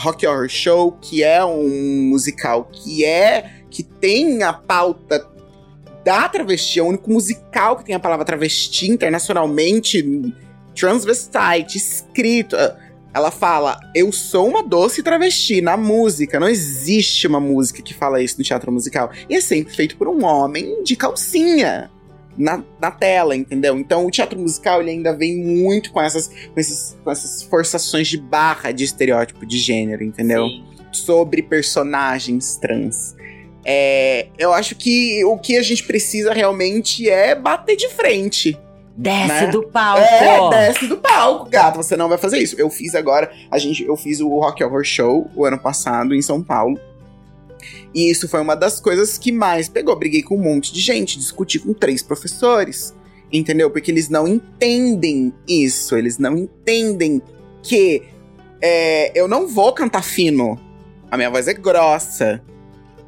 [0.00, 5.28] Rock Horror Show, que é um musical que é que tem a pauta
[6.02, 10.34] da travesti, é o único musical que tem a palavra travesti internacionalmente
[10.74, 12.56] transvestite escrito.
[13.12, 16.40] Ela fala: "Eu sou uma doce travesti" na música.
[16.40, 19.10] Não existe uma música que fala isso no teatro musical.
[19.28, 21.90] E é sempre feito por um homem de calcinha
[22.40, 23.78] na, na tela, entendeu?
[23.78, 28.08] Então o teatro musical ele ainda vem muito com essas, com, esses, com essas forçações
[28.08, 30.46] de barra de estereótipo de gênero, entendeu?
[30.46, 30.64] Sim.
[30.90, 33.14] Sobre personagens trans.
[33.64, 38.58] É, eu acho que o que a gente precisa realmente é bater de frente.
[38.96, 39.46] Desce né?
[39.46, 40.02] do palco.
[40.02, 41.76] É, desce do palco, gato.
[41.76, 42.56] Você não vai fazer isso.
[42.58, 46.22] Eu fiz agora, a gente, eu fiz o Rock Horror Show o ano passado em
[46.22, 46.78] São Paulo.
[47.94, 49.96] E isso foi uma das coisas que mais pegou.
[49.96, 52.94] Briguei com um monte de gente, discuti com três professores.
[53.32, 53.70] Entendeu?
[53.70, 55.96] Porque eles não entendem isso.
[55.96, 57.22] Eles não entendem
[57.62, 58.02] que
[58.60, 60.58] é, eu não vou cantar fino.
[61.10, 62.42] A minha voz é grossa.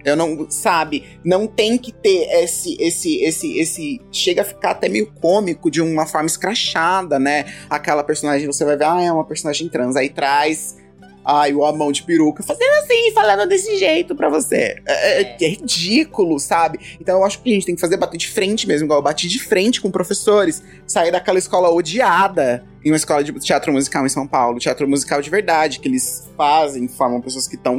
[0.05, 4.01] Eu não, sabe, não tem que ter esse, esse, esse, esse.
[4.11, 7.45] Chega a ficar até meio cômico de uma forma escrachada, né?
[7.71, 9.95] Aquela personagem, você vai ver, ah, é uma personagem trans.
[9.95, 10.77] Aí traz
[11.25, 14.77] Ai, o amão de peruca fazendo assim, falando desse jeito pra você.
[14.85, 16.81] É, é, é, ridículo, sabe?
[17.01, 19.03] Então eu acho que a gente tem que fazer bater de frente mesmo, igual eu
[19.03, 20.63] bati de frente com professores.
[20.87, 24.59] Sair daquela escola odiada em uma escola de teatro musical em São Paulo.
[24.59, 27.79] Teatro musical de verdade, que eles fazem, formam pessoas que estão.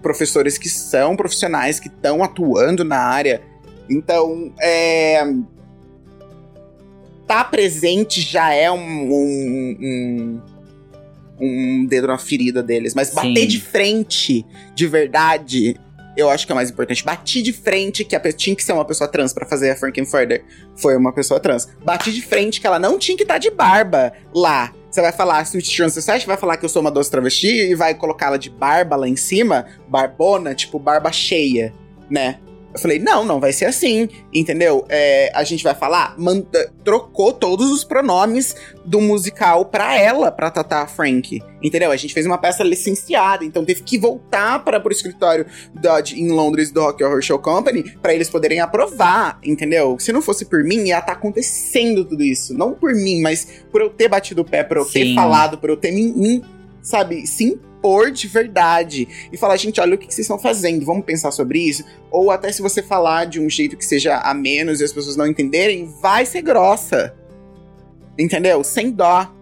[0.00, 3.42] professores que são profissionais, que estão atuando na área.
[3.90, 5.22] Então, é.
[7.26, 10.40] Tá presente já é um, um, um
[11.40, 12.94] um dedo na ferida deles.
[12.94, 13.46] Mas bater Sim.
[13.46, 15.76] de frente, de verdade,
[16.16, 17.04] eu acho que é o mais importante.
[17.04, 20.44] Bati de frente que a tinha que ser uma pessoa trans para fazer a Frankenfurter.
[20.76, 21.68] Foi uma pessoa trans.
[21.84, 24.72] Bati de frente que ela não tinha que estar tá de barba lá.
[24.90, 27.74] Você vai falar, Switch Trans Society vai falar que eu sou uma doce travesti e
[27.76, 31.72] vai colocá-la de barba lá em cima, barbona, tipo barba cheia,
[32.10, 32.40] né?
[32.72, 34.84] Eu falei, não, não vai ser assim, entendeu?
[34.88, 38.54] É, a gente vai falar, manda, trocou todos os pronomes
[38.84, 41.90] do musical pra ela, pra Tata Frank, entendeu?
[41.90, 46.20] A gente fez uma peça licenciada, então teve que voltar para o escritório da, de,
[46.20, 49.96] em Londres do Rock Horror Show Company para eles poderem aprovar, entendeu?
[49.98, 52.54] Se não fosse por mim, ia estar tá acontecendo tudo isso.
[52.54, 54.92] Não por mim, mas por eu ter batido o pé, por eu Sim.
[54.92, 56.44] ter falado, por eu ter me, me
[56.82, 61.04] sabe, sim impor de verdade e falar, gente, olha o que vocês estão fazendo, vamos
[61.04, 61.82] pensar sobre isso.
[62.10, 65.16] Ou até se você falar de um jeito que seja a menos e as pessoas
[65.16, 67.14] não entenderem, vai ser grossa.
[68.18, 68.62] Entendeu?
[68.62, 69.32] Sem dó.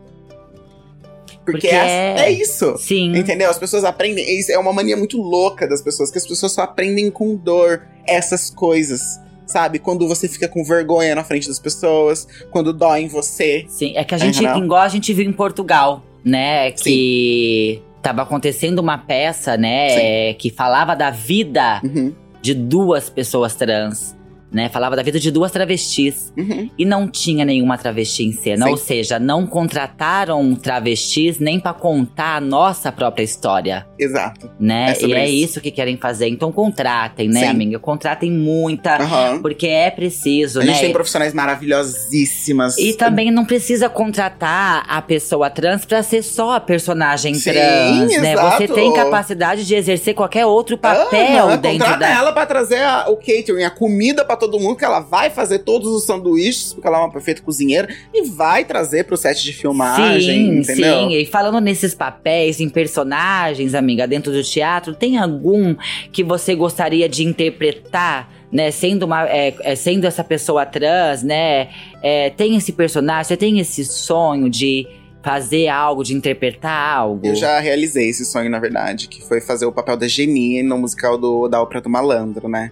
[1.44, 2.76] Porque, Porque é, é, isso.
[2.78, 3.16] Sim.
[3.16, 3.50] Entendeu?
[3.50, 4.24] As pessoas aprendem.
[4.50, 8.50] É uma mania muito louca das pessoas, que as pessoas só aprendem com dor essas
[8.50, 9.18] coisas.
[9.46, 9.78] Sabe?
[9.78, 13.64] Quando você fica com vergonha na frente das pessoas, quando dói em você.
[13.66, 16.70] Sim, é que a gente, igual a gente viu em Portugal né?
[16.72, 17.82] Que Sim.
[18.02, 20.34] tava acontecendo uma peça, né?
[20.34, 22.12] Que falava da vida uhum.
[22.42, 24.17] de duas pessoas trans
[24.50, 24.68] né?
[24.68, 26.32] Falava da vida de duas travestis.
[26.36, 26.70] Uhum.
[26.78, 28.66] E não tinha nenhuma travesti em cena.
[28.66, 28.70] Sim.
[28.70, 33.86] Ou seja, não contrataram travestis nem para contar a nossa própria história.
[33.98, 34.50] Exato.
[34.58, 34.94] Né?
[34.98, 35.60] É e é isso.
[35.60, 36.28] que querem fazer.
[36.28, 37.46] Então contratem, né, Sim.
[37.46, 37.78] amiga?
[37.78, 38.98] Contratem muita.
[39.02, 39.42] Uhum.
[39.42, 40.70] Porque é preciso, a né?
[40.70, 42.78] A gente tem profissionais maravilhosíssimas.
[42.78, 48.20] E também não precisa contratar a pessoa trans pra ser só a personagem Sim, trans,
[48.20, 48.36] né?
[48.36, 52.08] Você tem capacidade de exercer qualquer outro papel uhum, dentro contrata da.
[52.08, 55.60] ela pra trazer a, o catering, a comida pra todo mundo que ela vai fazer
[55.60, 59.52] todos os sanduíches, porque ela é uma perfeita cozinheira, e vai trazer pro set de
[59.52, 61.08] filmagem, sim, entendeu?
[61.08, 65.74] Sim, e falando nesses papéis, em personagens, amiga, dentro do teatro, tem algum
[66.12, 68.38] que você gostaria de interpretar?
[68.50, 71.68] Né, sendo, uma, é, é, sendo essa pessoa trans, né?
[72.02, 74.86] É, tem esse personagem, você tem esse sonho de
[75.22, 77.26] fazer algo, de interpretar algo?
[77.26, 80.78] Eu já realizei esse sonho, na verdade, que foi fazer o papel da Genie no
[80.78, 82.70] musical do, da Ópera do Malandro, né?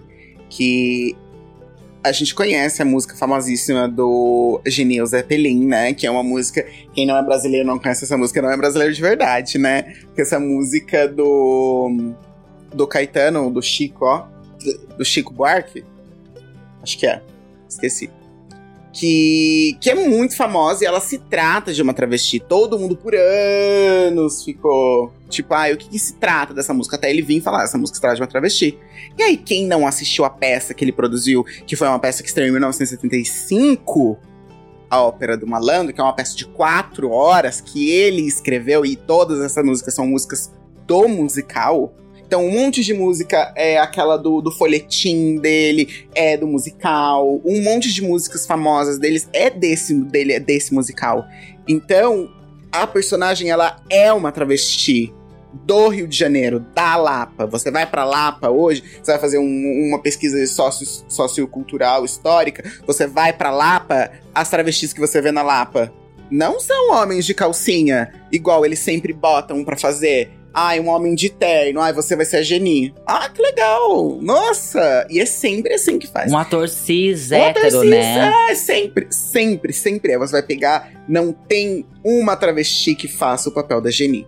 [0.49, 1.15] Que
[2.07, 5.93] a gente conhece a música famosíssima do Genil Zeppelin, né?
[5.93, 6.65] Que é uma música.
[6.93, 9.93] Quem não é brasileiro não conhece essa música, não é brasileiro de verdade, né?
[10.15, 12.13] Que essa música do.
[12.73, 14.25] Do Caetano, do Chico, ó.
[14.97, 15.83] Do Chico Buarque.
[16.81, 17.21] Acho que é.
[17.69, 18.09] Esqueci
[18.97, 22.39] que, que é muito famosa e ela se trata de uma travesti.
[22.39, 26.95] Todo mundo por anos ficou tipo, ah, o que, que se trata dessa música?
[26.95, 28.75] Até ele vir falar, essa música se trata de uma travesti.
[29.15, 32.29] E aí, quem não assistiu a peça que ele produziu, que foi uma peça que
[32.29, 34.17] estreou em 1975,
[34.89, 38.95] a Ópera do Malandro, que é uma peça de quatro horas que ele escreveu e
[38.95, 40.51] todas essas músicas são músicas
[40.87, 41.93] do musical
[42.27, 47.39] então, um monte de música é aquela do, do folhetim dele, é do musical.
[47.45, 51.25] Um monte de músicas famosas deles é desse, dele, é desse musical.
[51.65, 52.29] Então,
[52.69, 55.13] a personagem, ela é uma travesti
[55.53, 57.45] do Rio de Janeiro, da Lapa.
[57.45, 63.07] Você vai para Lapa hoje, você vai fazer um, uma pesquisa socio, sociocultural, histórica, você
[63.07, 65.93] vai para Lapa, as travestis que você vê na Lapa
[66.29, 70.31] não são homens de calcinha, igual eles sempre botam para fazer.
[70.59, 71.79] Ai, um homem de terno.
[71.79, 72.91] Ai, você vai ser a Geni.
[73.05, 74.17] Ah, que legal.
[74.19, 75.05] Nossa.
[75.07, 76.31] E é sempre assim que faz.
[76.31, 78.33] Um ator cis, um hétero, ator cis, né?
[78.49, 80.17] É, sempre, sempre, sempre é.
[80.17, 84.27] Você vai pegar, não tem uma travesti que faça o papel da Geni.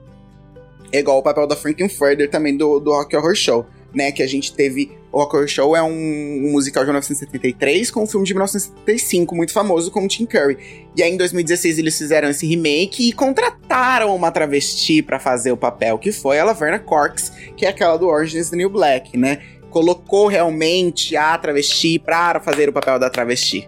[0.91, 4.12] É igual o papel da Frankenfurter também do, do Rock Horror Show né?
[4.12, 4.97] Que a gente teve.
[5.12, 9.52] O Horror Show é um, um, musical de 1973 com um filme de 1975 muito
[9.52, 10.86] famoso com Tim Curry.
[10.95, 15.58] E aí em 2016 eles fizeram esse remake e contrataram uma travesti para fazer o
[15.58, 19.17] papel, que foi a Laverna Corks, que é aquela do Orange is the New Black,
[19.17, 19.41] né?
[19.71, 23.67] Colocou realmente a travesti para fazer o papel da travesti.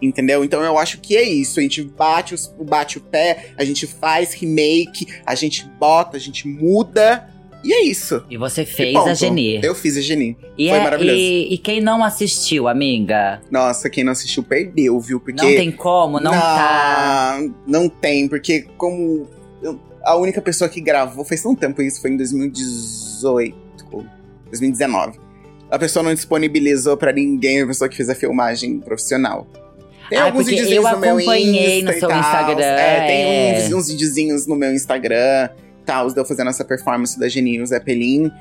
[0.00, 0.44] Entendeu?
[0.44, 1.58] Então eu acho que é isso.
[1.58, 6.20] A gente bate, os, bate o pé, a gente faz remake, a gente bota, a
[6.20, 7.33] gente muda
[7.64, 8.22] e é isso.
[8.28, 9.58] E você fez a Geni.
[9.62, 10.36] Eu fiz a Geni.
[10.58, 11.18] E Foi é, maravilhoso.
[11.18, 13.40] E, e, quem não assistiu, amiga?
[13.50, 15.18] Nossa, quem não assistiu perdeu, viu?
[15.18, 15.42] Porque.
[15.42, 17.40] Não tem como, não, não tá.
[17.66, 19.26] Não tem, porque como.
[19.62, 23.56] Eu, a única pessoa que gravou faz tanto tempo isso, foi em 2018,
[24.46, 25.18] 2019.
[25.70, 29.46] A pessoa não disponibilizou para ninguém a pessoa que fez a filmagem profissional.
[30.10, 31.92] Tem ah, alguns videozinhos no meu Insta.
[31.92, 32.62] no seu Instagram.
[32.62, 33.66] É, tem é.
[33.66, 35.48] uns, uns videozinhos no meu Instagram
[35.84, 38.32] tal, deu fazendo essa performance da Geninho Zeppelin.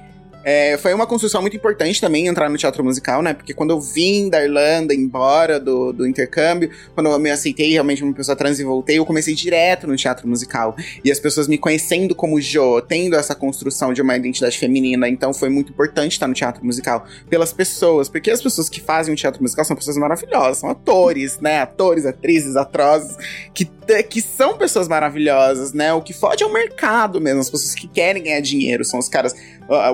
[0.43, 3.33] É, foi uma construção muito importante também entrar no teatro musical, né?
[3.33, 8.03] Porque quando eu vim da Irlanda, embora do, do intercâmbio, quando eu me aceitei realmente
[8.03, 10.75] uma pessoa trans e voltei, eu comecei direto no teatro musical.
[11.03, 15.33] E as pessoas me conhecendo como Jo, tendo essa construção de uma identidade feminina, então
[15.33, 19.17] foi muito importante estar no teatro musical pelas pessoas, porque as pessoas que fazem o
[19.17, 21.61] teatro musical são pessoas maravilhosas, são atores, né?
[21.61, 23.15] Atores, atrizes, atrozes,
[23.53, 23.65] que,
[24.09, 25.93] que são pessoas maravilhosas, né?
[25.93, 29.07] O que fode é o mercado mesmo, as pessoas que querem ganhar dinheiro, são os
[29.07, 29.33] caras,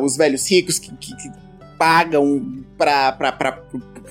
[0.02, 1.32] os velhos ricos que, que, que
[1.78, 3.12] pagam pra,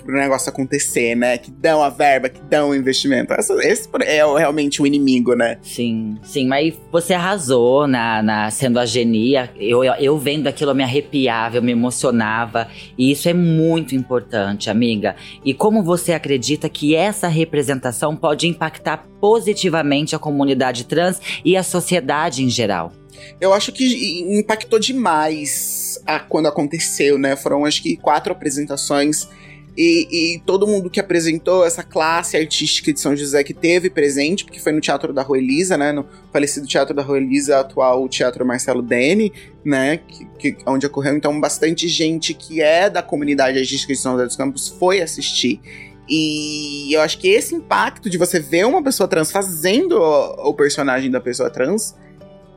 [0.09, 1.37] pro negócio acontecer, né?
[1.37, 3.35] Que dão a verba, que dão o investimento.
[3.35, 5.59] Essa, esse é realmente o inimigo, né?
[5.63, 9.51] Sim, sim, mas você arrasou na, na sendo a genia.
[9.55, 12.69] Eu, eu, eu vendo aquilo, eu me arrepiava, eu me emocionava.
[12.97, 15.15] E isso é muito importante, amiga.
[15.45, 21.63] E como você acredita que essa representação pode impactar positivamente a comunidade trans e a
[21.63, 22.93] sociedade em geral?
[23.41, 27.37] Eu acho que impactou demais a, quando aconteceu, né?
[27.37, 29.29] Foram acho que quatro apresentações.
[29.81, 34.45] E, e, todo mundo que apresentou essa classe artística de São José que teve presente,
[34.45, 35.93] porque foi no Teatro da Rua Elisa, né?
[35.93, 39.33] No falecido Teatro da Rua Elisa, atual Teatro Marcelo Dene,
[39.65, 39.99] né?
[39.99, 44.25] Que, que, onde ocorreu, então, bastante gente que é da comunidade artística de São José
[44.25, 45.61] dos Campos foi assistir.
[46.09, 50.55] E eu acho que esse impacto de você ver uma pessoa trans fazendo o, o
[50.55, 51.95] personagem da pessoa trans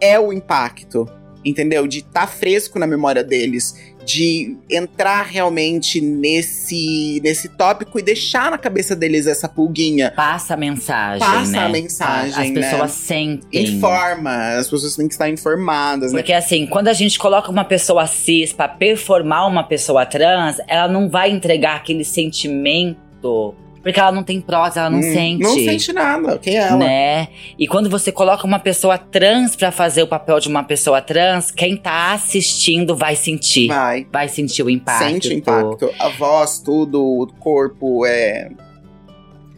[0.01, 1.07] é o impacto,
[1.45, 1.87] entendeu?
[1.87, 3.75] De estar tá fresco na memória deles,
[4.05, 10.11] de entrar realmente nesse nesse tópico e deixar na cabeça deles essa pulguinha.
[10.15, 11.59] Passa a mensagem, Passa né?
[11.59, 12.61] a mensagem, As né?
[12.61, 13.63] pessoas sentem.
[13.63, 16.19] Informa, as pessoas têm que estar informadas, né?
[16.19, 20.87] Porque assim, quando a gente coloca uma pessoa cis pra performar uma pessoa trans, ela
[20.87, 25.43] não vai entregar aquele sentimento porque ela não tem prosa, ela não Hum, sente.
[25.43, 26.37] Não sente nada.
[26.37, 26.77] Quem é ela?
[26.77, 27.27] Né?
[27.57, 31.51] E quando você coloca uma pessoa trans pra fazer o papel de uma pessoa trans,
[31.51, 33.67] quem tá assistindo vai sentir.
[33.67, 34.05] Vai.
[34.11, 35.03] Vai sentir o impacto.
[35.05, 35.89] Sente o impacto.
[35.99, 38.51] A voz, tudo, o corpo, é.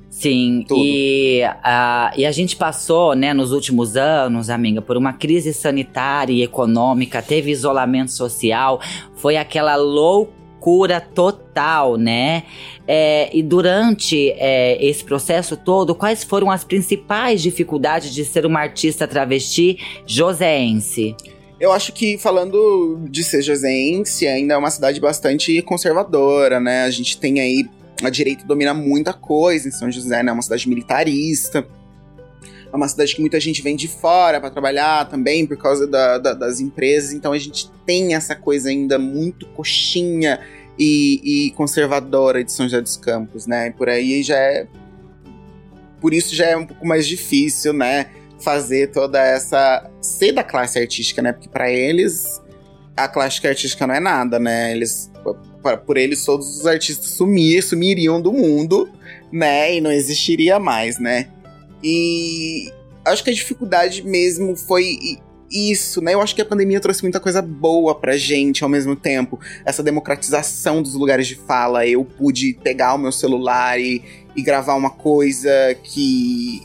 [0.09, 0.79] Sim, Tudo.
[0.81, 6.31] e a, e a gente passou, né, nos últimos anos, amiga, por uma crise sanitária
[6.31, 8.79] e econômica, teve isolamento social,
[9.15, 10.42] foi aquela loucura
[10.99, 12.43] total, né?
[12.87, 18.59] É, e durante é, esse processo todo, quais foram as principais dificuldades de ser uma
[18.59, 21.15] artista travesti joseense?
[21.59, 26.83] Eu acho que falando de ser joseense, ainda é uma cidade bastante conservadora, né?
[26.83, 27.65] A gente tem aí.
[28.03, 30.29] A direita domina muita coisa em São José, né?
[30.29, 31.65] É uma cidade militarista.
[32.73, 36.17] É uma cidade que muita gente vem de fora para trabalhar também por causa da-
[36.17, 37.13] da- das empresas.
[37.13, 40.39] Então a gente tem essa coisa ainda muito coxinha
[40.79, 43.67] e, e conservadora de São José dos Campos, né?
[43.67, 44.65] E por aí já é.
[46.01, 48.07] Por isso já é um pouco mais difícil, né?
[48.39, 49.87] Fazer toda essa.
[50.01, 51.31] ser da classe artística, né?
[51.31, 52.41] Porque para eles
[52.97, 54.71] a classe artística não é nada, né?
[54.71, 55.11] Eles.
[55.85, 58.89] Por eles, todos os artistas sumir, sumiriam do mundo,
[59.31, 59.75] né?
[59.75, 61.29] E não existiria mais, né?
[61.83, 62.71] E
[63.05, 64.97] acho que a dificuldade mesmo foi
[65.51, 66.13] isso, né?
[66.15, 69.39] Eu acho que a pandemia trouxe muita coisa boa pra gente ao mesmo tempo.
[69.65, 71.85] Essa democratização dos lugares de fala.
[71.85, 74.01] Eu pude pegar o meu celular e,
[74.35, 75.49] e gravar uma coisa
[75.83, 76.63] que.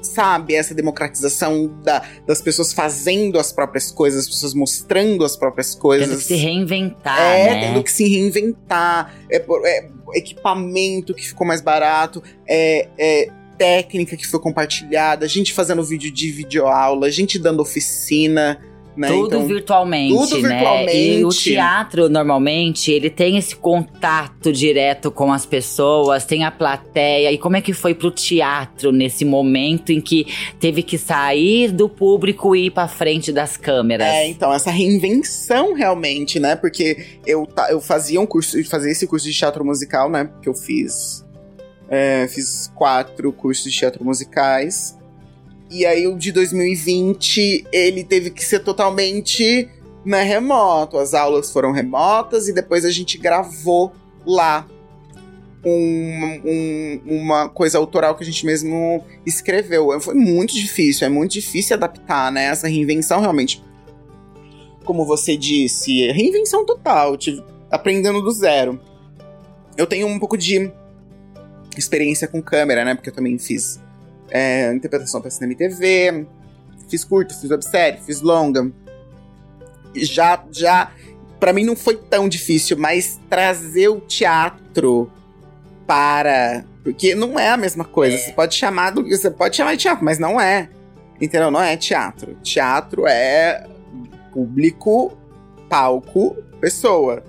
[0.00, 5.74] Sabe, essa democratização da- das pessoas fazendo as próprias coisas, as pessoas mostrando as próprias
[5.74, 6.08] coisas.
[6.08, 7.60] Tendo que se reinventar, É, né?
[7.66, 9.12] tendo que se reinventar.
[9.28, 12.22] É, é equipamento que ficou mais barato.
[12.48, 13.28] É, é
[13.58, 15.28] técnica que foi compartilhada.
[15.28, 17.10] Gente fazendo vídeo de videoaula.
[17.10, 18.58] Gente dando oficina.
[18.96, 19.06] Né?
[19.06, 20.48] Tudo Então, virtualmente, tudo né?
[20.92, 21.40] E o virtualmente.
[21.44, 27.30] teatro, normalmente, ele tem esse contato direto com as pessoas, tem a plateia.
[27.30, 30.26] E como é que foi pro teatro nesse momento em que
[30.58, 34.08] teve que sair do público e ir pra frente das câmeras?
[34.08, 36.56] É, então, essa reinvenção realmente, né?
[36.56, 40.28] Porque eu, eu fazia um curso, fazia esse curso de teatro musical, né?
[40.42, 41.24] Que eu fiz.
[41.88, 44.96] É, fiz quatro cursos de teatro musicais.
[45.70, 49.68] E aí o de 2020, ele teve que ser totalmente
[50.04, 50.96] né, remoto.
[50.96, 53.92] As aulas foram remotas e depois a gente gravou
[54.24, 54.66] lá
[55.64, 60.00] um- um- uma coisa autoral que a gente mesmo escreveu.
[60.00, 62.44] Foi muito difícil, é muito difícil adaptar, né?
[62.46, 63.62] Essa reinvenção realmente.
[64.84, 67.16] Como você disse, reinvenção total,
[67.70, 68.80] aprendendo do zero.
[69.76, 70.72] Eu tenho um pouco de
[71.78, 72.94] experiência com câmera, né?
[72.94, 73.80] Porque eu também fiz
[74.30, 76.26] é, interpretação para cinema e TV,
[76.88, 78.70] fiz curto, fiz websérie, fiz longa.
[79.94, 80.92] Já, já,
[81.40, 85.10] para mim não foi tão difícil, mas trazer o teatro
[85.86, 88.16] para, porque não é a mesma coisa.
[88.18, 90.68] Você pode chamar do, você pode chamar de teatro, mas não é.
[91.20, 91.50] Entendeu?
[91.50, 92.36] Não é teatro.
[92.42, 93.66] Teatro é
[94.32, 95.16] público,
[95.68, 97.24] palco, pessoa.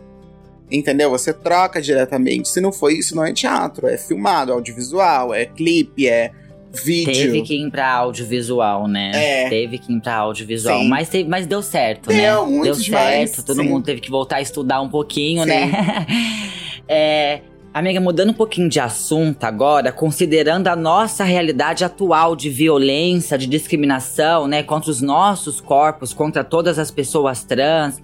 [0.72, 1.10] Entendeu?
[1.10, 2.50] Você troca diretamente.
[2.50, 3.88] Se não foi isso, não é teatro.
[3.88, 6.32] É filmado, audiovisual, é clipe, é
[6.72, 7.14] vídeo.
[7.14, 9.12] Teve que ir pra audiovisual, né?
[9.14, 9.50] É.
[9.50, 10.80] Teve que ir pra audiovisual.
[10.80, 10.90] Sim.
[10.90, 12.62] Mas, teve, mas deu certo, Deu, né?
[12.62, 13.46] deu demais, certo.
[13.46, 13.68] Todo sim.
[13.68, 15.50] mundo teve que voltar a estudar um pouquinho, Sim.
[15.50, 16.06] né?
[16.88, 17.42] é,
[17.74, 23.48] amiga, mudando um pouquinho de assunto agora, considerando a nossa realidade atual de violência, de
[23.48, 24.64] discriminação, né?
[24.64, 28.02] Contra os nossos corpos, contra todas as pessoas trans.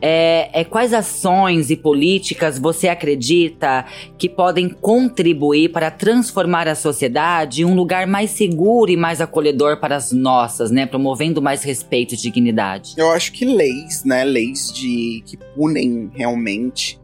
[0.00, 3.84] É, é, quais ações e políticas você acredita
[4.16, 9.80] que podem contribuir para transformar a sociedade em um lugar mais seguro e mais acolhedor
[9.80, 10.86] para as nossas, né?
[10.86, 12.94] Promovendo mais respeito e dignidade.
[12.96, 14.22] Eu acho que leis, né?
[14.24, 16.98] Leis de que punem realmente.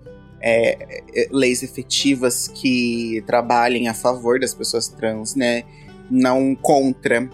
[0.47, 0.77] é,
[1.15, 5.65] é, leis efetivas que trabalhem a favor das pessoas trans, né?
[6.11, 7.29] Não contra.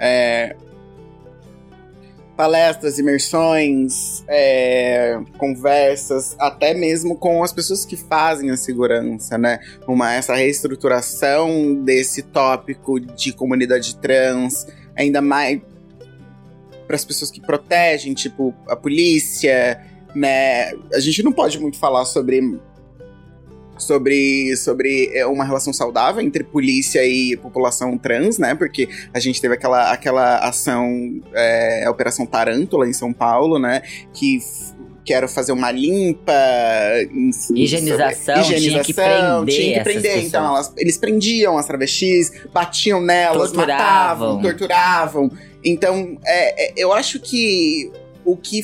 [0.00, 0.56] É,
[2.36, 9.58] palestras, imersões, é, conversas, até mesmo com as pessoas que fazem a segurança, né?
[9.88, 15.60] Uma, essa reestruturação desse tópico de comunidade trans, ainda mais
[16.86, 19.80] para as pessoas que protegem, tipo a polícia,
[20.14, 20.72] né?
[20.92, 22.58] A gente não pode muito falar sobre
[23.78, 28.54] sobre, sobre é, uma relação saudável entre polícia e população trans, né?
[28.54, 33.82] Porque a gente teve aquela, aquela ação, é, a Operação Tarântula em São Paulo, né?
[34.12, 34.38] Que
[35.06, 36.32] quero fazer uma limpa.
[37.54, 39.54] Higienização, higienização tinha que prender.
[39.54, 40.24] Tinha que prender.
[40.24, 44.36] Então, elas, eles prendiam as travestis, batiam nelas, torturavam.
[44.36, 45.30] matavam, torturavam.
[45.64, 47.90] Então, é, é, eu acho que
[48.24, 48.62] o que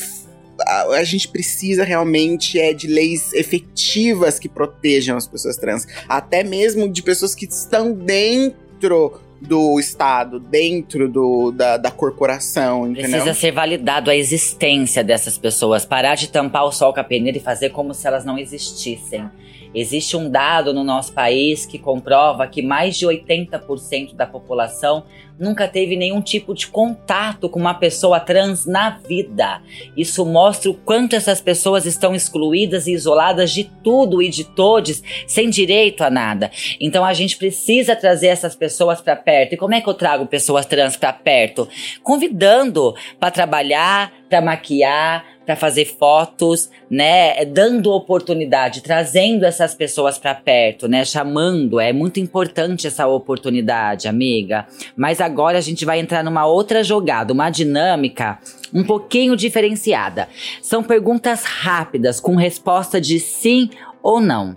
[0.66, 5.86] a, gente precisa realmente é de leis efetivas que protejam as pessoas trans.
[6.08, 13.10] Até mesmo de pessoas que estão dentro do Estado, dentro do, da, da corporação, entendeu?
[13.10, 15.84] Precisa ser validado a existência dessas pessoas.
[15.84, 19.28] Parar de tampar o sol com a peneira e fazer como se elas não existissem.
[19.74, 25.04] Existe um dado no nosso país que comprova que mais de 80% da população
[25.38, 29.60] nunca teve nenhum tipo de contato com uma pessoa trans na vida.
[29.96, 35.02] Isso mostra o quanto essas pessoas estão excluídas e isoladas de tudo e de todos,
[35.26, 36.50] sem direito a nada.
[36.80, 39.54] Então a gente precisa trazer essas pessoas para perto.
[39.54, 41.68] E como é que eu trago pessoas trans para perto?
[42.02, 47.44] Convidando para trabalhar, para maquiar, para fazer fotos, né?
[47.44, 51.04] Dando oportunidade, trazendo essas pessoas para perto, né?
[51.04, 54.66] Chamando, é muito importante essa oportunidade, amiga.
[54.96, 58.38] Mas agora a gente vai entrar numa outra jogada, uma dinâmica
[58.72, 60.28] um pouquinho diferenciada.
[60.62, 63.68] São perguntas rápidas com resposta de sim
[64.02, 64.56] ou não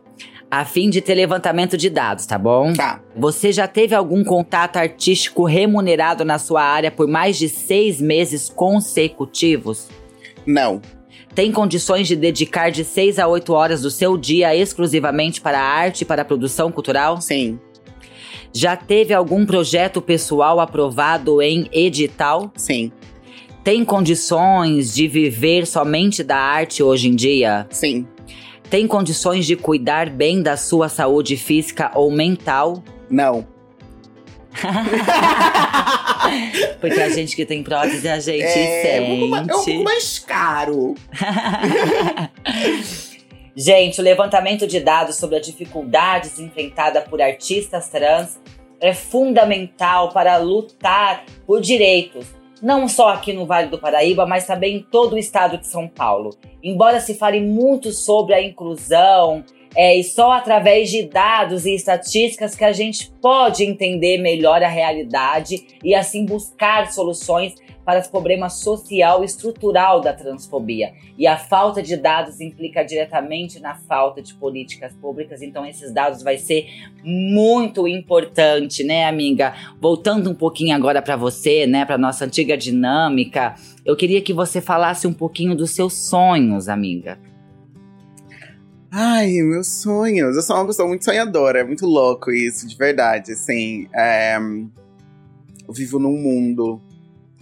[0.50, 2.72] a fim de ter levantamento de dados, tá bom?
[2.74, 3.02] Tá.
[3.16, 8.48] Você já teve algum contato artístico remunerado na sua área por mais de seis meses
[8.50, 9.90] consecutivos?
[10.46, 10.82] Não.
[11.34, 15.64] Tem condições de dedicar de 6 a 8 horas do seu dia exclusivamente para a
[15.64, 17.20] arte e para a produção cultural?
[17.20, 17.60] Sim.
[18.54, 22.52] Já teve algum projeto pessoal aprovado em edital?
[22.56, 22.90] Sim.
[23.66, 27.68] Tem condições de viver somente da arte hoje em dia?
[27.70, 28.08] Sim.
[28.70, 32.82] Tem condições de cuidar bem da sua saúde física ou mental?
[33.10, 33.46] Não.
[36.80, 38.88] Porque a gente que tem prótese, a gente é, sente.
[38.88, 40.96] É um, pouco, é um pouco mais caro.
[43.56, 48.40] gente, o levantamento de dados sobre as dificuldades enfrentadas por artistas trans
[48.80, 52.26] é fundamental para lutar por direitos,
[52.62, 55.88] não só aqui no Vale do Paraíba, mas também em todo o estado de São
[55.88, 56.36] Paulo.
[56.62, 59.44] Embora se fale muito sobre a inclusão,
[59.76, 64.70] é, e só através de dados e estatísticas que a gente pode entender melhor a
[64.70, 67.56] realidade e assim buscar soluções
[67.86, 70.94] para os problemas social e estrutural da transfobia.
[71.18, 76.24] E a falta de dados implica diretamente na falta de políticas públicas, então esses dados
[76.24, 76.68] vai ser
[77.04, 79.54] muito importante, né, amiga?
[79.80, 83.54] Voltando um pouquinho agora para você, né, para nossa antiga dinâmica,
[83.86, 87.20] eu queria que você falasse um pouquinho dos seus sonhos, amiga.
[88.98, 90.38] Ai, meus sonhos.
[90.38, 93.34] Eu sou uma pessoa muito sonhadora, é muito louco isso, de verdade.
[93.34, 94.38] Assim, é...
[94.38, 96.82] eu vivo num mundo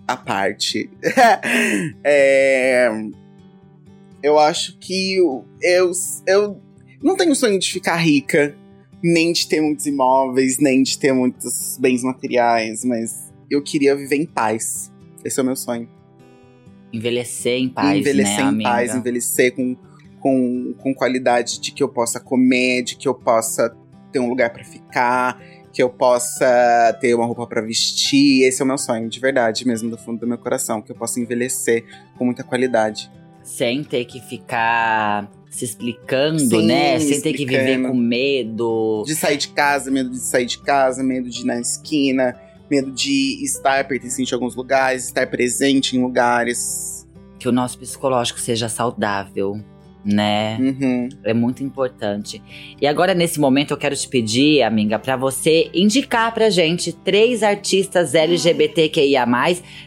[0.07, 0.89] à parte.
[2.03, 2.89] é...
[4.23, 5.91] Eu acho que eu, eu,
[6.25, 6.59] eu
[6.99, 8.57] não tenho sonho de ficar rica,
[9.03, 14.15] nem de ter muitos imóveis, nem de ter muitos bens materiais, mas eu queria viver
[14.15, 14.91] em paz.
[15.23, 15.87] Esse é o meu sonho.
[16.91, 18.69] Envelhecer em paz, envelhecer né, em amiga?
[18.71, 19.77] paz, envelhecer com
[20.23, 23.75] com, com qualidade de que eu possa comer, de que eu possa
[24.09, 25.37] ter um lugar para ficar,
[25.73, 28.43] que eu possa ter uma roupa para vestir.
[28.43, 30.95] Esse é o meu sonho, de verdade mesmo, do fundo do meu coração, que eu
[30.95, 31.83] possa envelhecer
[32.17, 33.11] com muita qualidade.
[33.43, 36.97] Sem ter que ficar se explicando, Sim, né?
[36.99, 37.23] Sem explicando.
[37.23, 39.03] ter que viver com medo.
[39.05, 42.33] De sair de casa, medo de sair de casa, medo de ir na esquina,
[42.71, 47.05] medo de estar pertencente a alguns lugares, estar presente em lugares.
[47.37, 49.61] Que o nosso psicológico seja saudável
[50.03, 50.57] né?
[50.59, 51.09] Uhum.
[51.23, 52.41] É muito importante.
[52.79, 57.43] E agora, nesse momento, eu quero te pedir, amiga, para você indicar pra gente três
[57.43, 59.25] artistas LGBTQIA,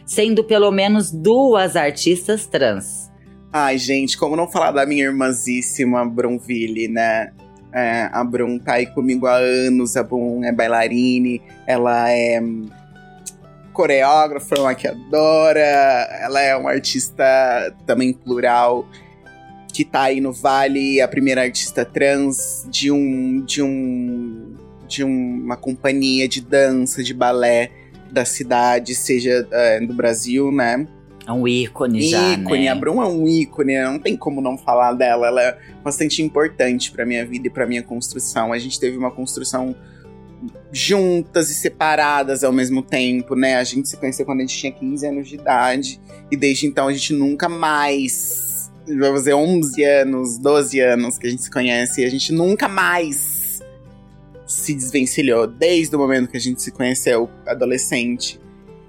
[0.05, 3.11] sendo pelo menos duas artistas trans.
[3.51, 7.31] Ai, gente, como não falar da minha irmãzíssima Brunville, né?
[7.73, 12.41] É, a Brun tá aí comigo há anos, a Brun é bailarine, ela é
[13.71, 17.23] coreógrafa, maquiadora, ela é uma artista
[17.85, 18.87] também plural
[19.77, 24.55] que tá aí no Vale, a primeira artista trans de um de um
[24.87, 27.69] de uma companhia de dança, de balé
[28.11, 30.87] da cidade, seja uh, do Brasil, né?
[31.27, 33.83] É um ícone, ícone já, Ícone, a Brum é um ícone, né?
[33.83, 35.27] não tem como não falar dela.
[35.27, 38.51] Ela é bastante importante para minha vida e para minha construção.
[38.51, 39.75] A gente teve uma construção
[40.71, 43.57] juntas e separadas ao mesmo tempo, né?
[43.57, 46.01] A gente se conheceu quando a gente tinha 15 anos de idade
[46.31, 48.46] e desde então a gente nunca mais
[48.95, 52.67] vai fazer 11 anos, 12 anos que a gente se conhece e a gente nunca
[52.67, 53.61] mais
[54.45, 58.39] se desvencilhou desde o momento que a gente se conheceu adolescente.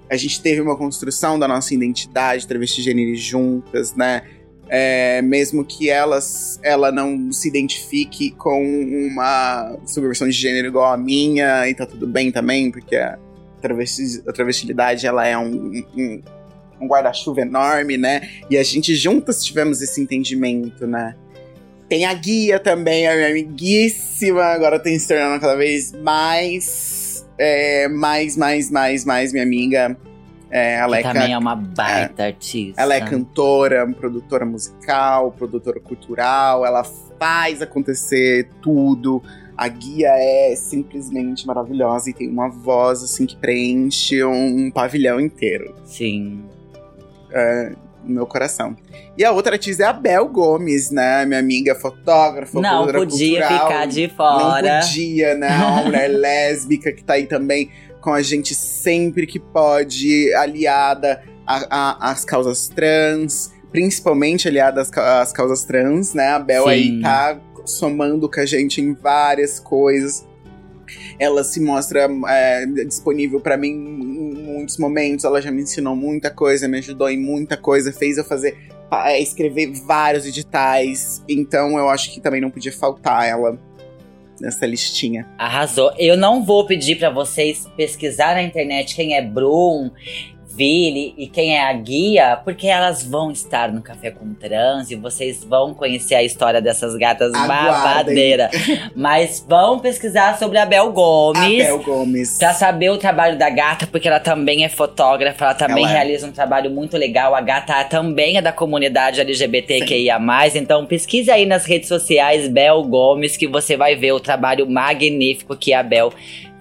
[0.09, 4.23] A gente teve uma construção da nossa identidade travesti gênero juntas, né?
[4.71, 10.97] É, mesmo que elas, ela não se identifique com uma subversão de gênero igual a
[10.97, 13.19] minha, e tá tudo bem também, porque a,
[13.63, 16.23] travesti, a travestilidade ela é um, um,
[16.81, 18.29] um guarda-chuva enorme, né?
[18.51, 21.15] E a gente juntas tivemos esse entendimento, né?
[21.89, 27.89] Tem a guia também, a minha amiguíssima, agora tem se tornando cada vez mais, é,
[27.89, 29.97] mais, mais, mais, mais minha amiga.
[30.51, 32.81] É, ela que é também é uma baita é, artista.
[32.81, 36.85] Ela é cantora, produtora musical, produtora cultural, ela
[37.19, 39.23] faz acontecer tudo.
[39.57, 45.75] A guia é simplesmente maravilhosa e tem uma voz assim que preenche um pavilhão inteiro.
[45.85, 46.45] Sim.
[47.33, 47.73] É,
[48.05, 48.77] no meu coração.
[49.17, 51.25] E a outra artista é a Bel Gomes, né?
[51.27, 53.69] Minha amiga fotógrafa, Não podia cultural.
[53.69, 54.75] ficar de fora.
[54.75, 55.49] Não podia, né?
[55.57, 57.71] Uma mulher lésbica que tá aí também
[58.01, 65.65] com a gente sempre que pode, aliada às causas trans, principalmente aliada às, às, causas
[65.65, 66.29] trans, né?
[66.29, 66.71] A Bel Sim.
[66.71, 70.27] aí tá somando com a gente em várias coisas.
[71.19, 75.25] Ela se mostra é, disponível para mim em muitos momentos.
[75.25, 78.57] Ela já me ensinou muita coisa, me ajudou em muita coisa, fez eu fazer
[78.91, 81.23] é, escrever vários editais.
[81.29, 83.59] Então eu acho que também não podia faltar ela
[84.41, 85.27] nessa listinha.
[85.37, 85.93] Arrasou.
[85.99, 89.91] Eu não vou pedir para vocês pesquisar na internet quem é Brum,
[90.65, 95.45] E quem é a guia, porque elas vão estar no Café com Trans e vocês
[95.45, 98.51] vão conhecer a história dessas gatas babadeiras.
[98.95, 101.65] Mas vão pesquisar sobre a Bel Gomes.
[101.65, 102.39] A Bel Gomes.
[102.39, 105.95] Pra saber o trabalho da gata, porque ela também é fotógrafa, ela também ela é.
[105.95, 107.35] realiza um trabalho muito legal.
[107.35, 110.19] A gata também é da comunidade LGBTQIA.
[110.51, 110.59] Sim.
[110.59, 115.57] Então pesquise aí nas redes sociais Bel Gomes, que você vai ver o trabalho magnífico
[115.57, 116.13] que a Bel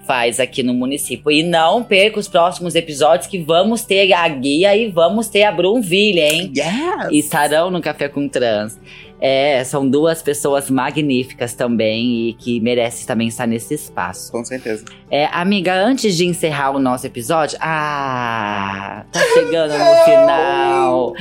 [0.08, 1.30] faz aqui no município.
[1.30, 5.52] E não perca os próximos episódios que vamos ter a guia e vamos ter a
[5.52, 6.54] Brunville, hein?
[6.56, 7.12] Yes.
[7.12, 8.80] estarão no Café com Trans.
[9.20, 14.32] É, são duas pessoas magníficas também e que merecem também estar nesse espaço.
[14.32, 14.86] Com certeza.
[15.10, 17.58] É, amiga, antes de encerrar o nosso episódio.
[17.60, 21.14] Ah, tá chegando no final.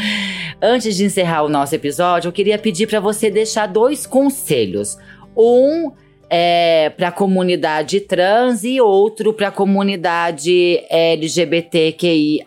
[0.60, 4.98] Antes de encerrar o nosso episódio, eu queria pedir para você deixar dois conselhos.
[5.34, 5.90] Um
[6.28, 12.44] é, para a comunidade trans e outro para a comunidade LGBTQIAPN+.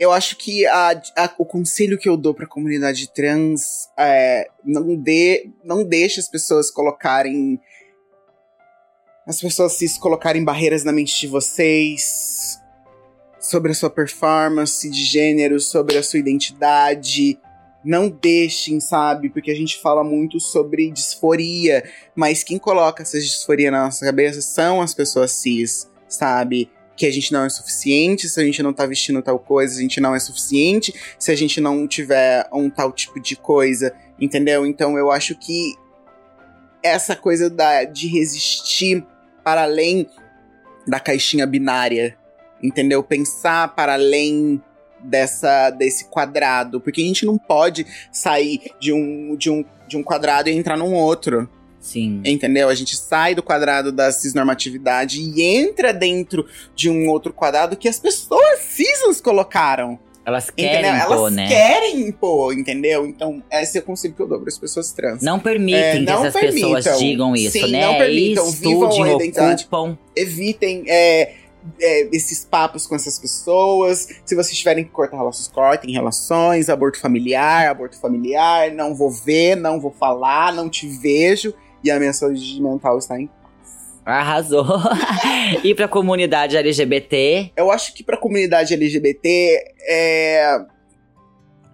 [0.00, 4.48] Eu acho que a, a, o conselho que eu dou para a comunidade trans é
[4.64, 7.60] não dê, não deixe as pessoas colocarem
[9.26, 12.58] as pessoas se colocarem barreiras na mente de vocês
[13.38, 17.38] sobre a sua performance de gênero, sobre a sua identidade
[17.88, 19.30] não deixem, sabe?
[19.30, 21.82] Porque a gente fala muito sobre disforia,
[22.14, 26.70] mas quem coloca essa disforia na nossa cabeça são as pessoas cis, sabe?
[26.94, 29.80] Que a gente não é suficiente, se a gente não tá vestindo tal coisa, a
[29.80, 34.66] gente não é suficiente, se a gente não tiver um tal tipo de coisa, entendeu?
[34.66, 35.74] Então eu acho que
[36.82, 39.02] essa coisa da, de resistir
[39.42, 40.06] para além
[40.86, 42.18] da caixinha binária,
[42.62, 43.02] entendeu?
[43.02, 44.62] Pensar para além
[45.02, 50.02] dessa desse quadrado, porque a gente não pode sair de um, de um, de um
[50.02, 51.48] quadrado e entrar num outro.
[51.80, 52.20] Sim.
[52.24, 52.68] Entendeu?
[52.68, 56.44] A gente sai do quadrado da cisnormatividade e entra dentro
[56.74, 59.98] de um outro quadrado que as pessoas cis nos colocaram.
[60.26, 60.94] Elas querem entendeu?
[61.06, 61.48] impor, Elas né?
[61.48, 63.06] querem impor, entendeu?
[63.06, 65.22] Então, esse é o conselho que eu dou para as pessoas trans.
[65.22, 66.74] Não permitem É, que não essas permitam.
[66.74, 67.80] pessoas digam isso, Sim, né?
[67.80, 68.50] não permitam.
[68.50, 69.62] Vivam Estudem, a identidade.
[69.64, 69.98] ocupam.
[70.14, 71.32] Evitem é,
[71.80, 74.08] é, esses papos com essas pessoas.
[74.24, 79.56] Se vocês tiverem que cortar relações, cortem relações, aborto familiar, aborto familiar, não vou ver,
[79.56, 81.54] não vou falar, não te vejo.
[81.82, 83.28] E a minha saúde mental está em
[84.04, 84.64] Arrasou.
[85.62, 87.52] e pra comunidade LGBT?
[87.54, 90.64] Eu acho que pra comunidade LGBT é.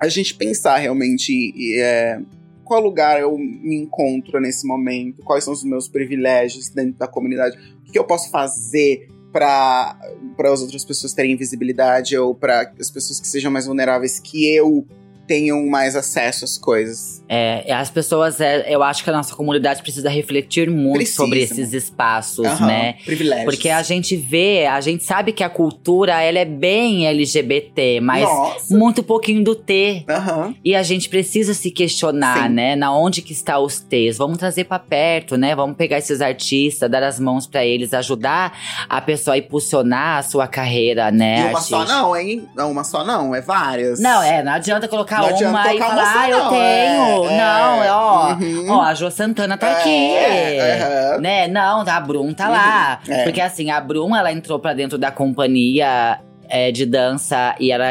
[0.01, 2.19] A gente pensar realmente é,
[2.65, 7.57] qual lugar eu me encontro nesse momento, quais são os meus privilégios dentro da comunidade,
[7.87, 9.99] o que eu posso fazer para
[10.45, 14.87] as outras pessoas terem visibilidade ou para as pessoas que sejam mais vulneráveis que eu
[15.27, 17.23] tenham mais acesso às coisas.
[17.29, 21.17] É, as pessoas, é, eu acho que a nossa comunidade precisa refletir muito Precisa.
[21.17, 22.95] sobre esses espaços, Aham, né?
[23.05, 23.45] Privilégios.
[23.47, 28.25] Porque a gente vê, a gente sabe que a cultura, ela é bem LGBT, mas
[28.25, 28.77] Nossa.
[28.77, 30.05] muito pouquinho do T.
[30.09, 30.55] Aham.
[30.65, 32.55] E a gente precisa se questionar, Sim.
[32.55, 32.77] né?
[32.77, 34.19] Na onde que está os T's?
[34.19, 35.55] Vamos trazer pra perto, né?
[35.57, 38.59] Vamos pegar esses artistas, dar as mãos pra eles, ajudar
[38.89, 41.47] a pessoa a impulsionar a sua carreira, né?
[41.47, 42.03] E uma só artística.
[42.03, 42.49] não, hein?
[42.55, 43.99] Não, uma só não, é várias.
[43.99, 47.25] Não, é, não adianta colocar colocar Não uma e colocar falar, ah, eu tenho.
[47.31, 48.71] é, não, é, ó, uhum.
[48.71, 51.21] ó, a Jo Santana tá É, aqui.
[51.23, 51.49] Né?
[51.49, 53.01] Não, a Brum tá lá.
[53.07, 53.25] Uhum, é.
[53.25, 57.87] Porque assim, a Brum, ela entrou pra dentro da companhia é, de dança e ela,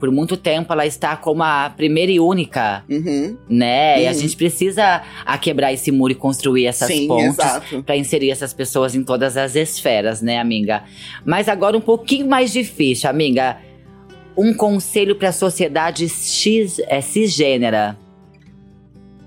[0.00, 3.36] por muito tempo, ela está como a primeira e única, Uhum.
[3.48, 4.02] né?
[4.02, 4.18] E a Uhum.
[4.18, 7.36] gente precisa a quebrar esse muro e construir essas Sim, pontes.
[7.86, 10.82] Pra inserir essas pessoas em todas as esferas, né, amiga?
[11.24, 13.56] Mas agora um pouquinho mais difícil, amiga.
[14.36, 17.98] Um conselho pra sociedade X, é, cisgênera.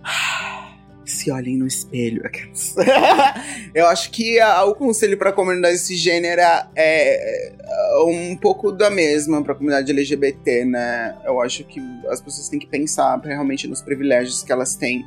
[1.06, 2.24] Se olhem no espelho.
[3.76, 9.44] Eu acho que a- o conselho pra comunidade cisgênera é é um pouco da mesma
[9.44, 11.16] pra comunidade LGBT, né?
[11.26, 11.80] Eu acho que
[12.10, 15.06] as pessoas têm que pensar realmente nos privilégios que elas têm.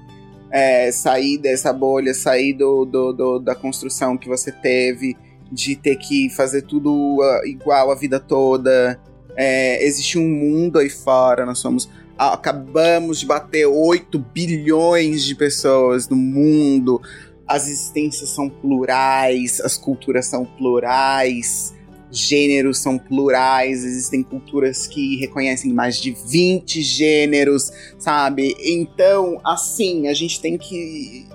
[0.51, 5.17] É, sair dessa bolha, sair do, do- do- da construção que você teve,
[5.53, 8.99] de ter que fazer tudo ah, igual a vida toda.
[9.41, 16.09] É, existe um mundo aí fora, nós somos acabamos de bater 8 bilhões de pessoas
[16.09, 17.01] no mundo.
[17.47, 21.73] As existências são plurais, as culturas são plurais,
[22.11, 28.55] gêneros são plurais, existem culturas que reconhecem mais de 20 gêneros, sabe?
[28.61, 31.27] Então, assim, a gente tem que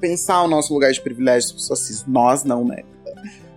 [0.00, 2.82] pensar o nosso lugar de privilégio, as pessoas cis, nós não, né?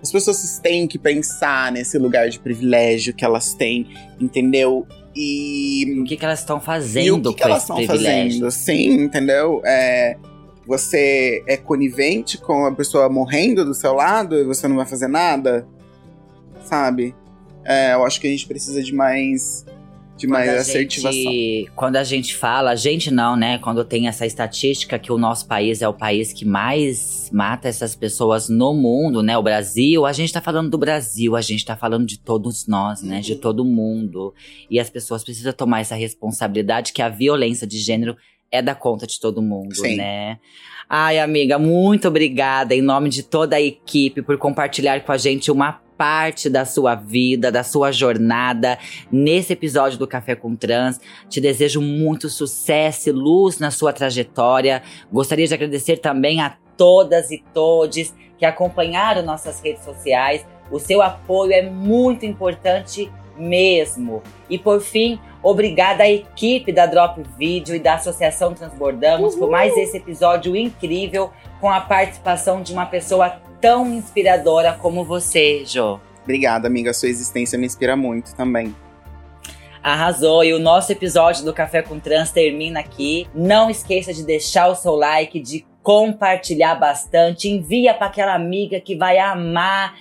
[0.04, 3.88] As pessoas têm que pensar nesse lugar de privilégio que elas têm,
[4.20, 4.86] entendeu?
[5.16, 8.52] E O que, que elas estão e o fazendo que, que com elas estão fazendo?
[8.52, 9.62] Sim, entendeu?
[9.64, 10.18] É,
[10.68, 15.08] você é conivente com a pessoa morrendo do seu lado e você não vai fazer
[15.08, 15.66] nada?
[16.66, 17.16] Sabe?
[17.64, 19.66] É, eu acho que a gente precisa de mais.
[20.28, 21.12] De Quando a assertivação.
[21.22, 23.58] gente- quando a gente fala, a gente não, né?
[23.58, 27.96] Quando tem essa estatística que o nosso país é o país que mais mata essas
[27.96, 29.38] pessoas no mundo, né?
[29.38, 33.02] O Brasil, a gente tá falando do Brasil, a gente tá falando de todos nós,
[33.02, 33.20] né?
[33.20, 33.40] De Uhum.
[33.40, 34.34] todo mundo.
[34.70, 38.16] E as pessoas precisam tomar essa responsabilidade que a violência de gênero
[38.52, 39.96] é da conta de todo mundo, Sim.
[39.98, 40.38] né?
[40.88, 45.50] Ai, amiga, muito obrigada em nome de toda a equipe por compartilhar com a gente
[45.52, 48.78] uma parte da sua vida, da sua jornada
[49.12, 51.00] nesse episódio do Café com Trans.
[51.30, 54.82] Te desejo muito sucesso e luz na sua trajetória.
[55.12, 60.46] Gostaria de agradecer também a todas e todes que acompanharam nossas redes sociais.
[60.72, 64.22] O seu apoio é muito importante mesmo.
[64.50, 69.76] E por fim, obrigada à equipe da Drop Video e da Associação Transbordamos por mais
[69.78, 75.98] esse episódio incrível com a participação de uma pessoa tão inspiradora como você, Jo.
[76.22, 76.94] Obrigada, amiga.
[76.94, 78.76] Sua existência me inspira muito também.
[79.82, 80.44] Arrasou!
[80.44, 83.26] E o nosso episódio do Café com Trans termina aqui.
[83.34, 87.48] Não esqueça de deixar o seu like, de compartilhar bastante.
[87.48, 89.96] Envia para aquela amiga que vai amar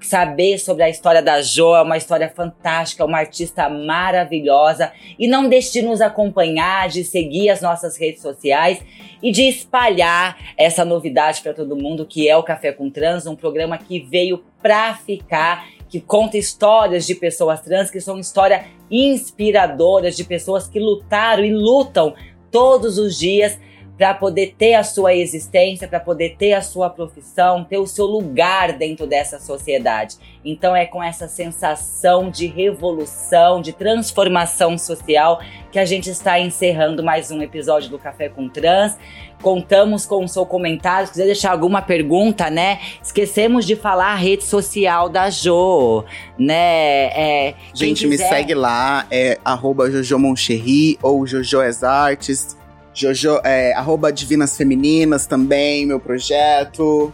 [0.00, 1.74] saber sobre a história da Jo.
[1.74, 4.92] É uma história fantástica, uma artista maravilhosa.
[5.18, 8.80] E não deixe de nos acompanhar, de seguir as nossas redes sociais
[9.22, 13.36] e de espalhar essa novidade para todo mundo, que é o Café com Trans, um
[13.36, 20.16] programa que veio pra ficar, que conta histórias de pessoas trans, que são histórias inspiradoras,
[20.16, 22.14] de pessoas que lutaram e lutam
[22.50, 23.58] todos os dias
[23.98, 28.06] para poder ter a sua existência, para poder ter a sua profissão, ter o seu
[28.06, 30.14] lugar dentro dessa sociedade.
[30.44, 35.40] Então é com essa sensação de revolução, de transformação social
[35.72, 38.96] que a gente está encerrando mais um episódio do Café com Trans.
[39.42, 41.06] Contamos com o seu comentário.
[41.06, 42.78] Se quiser deixar alguma pergunta, né?
[43.02, 46.04] Esquecemos de falar a rede social da Jo,
[46.38, 47.06] né?
[47.48, 52.57] É, Gente, me quiser- segue lá, é arroba Jojo Moncherry ou Jojo as Artes.
[52.98, 57.12] Jojo, é, arroba Divinas Femininas também, meu projeto.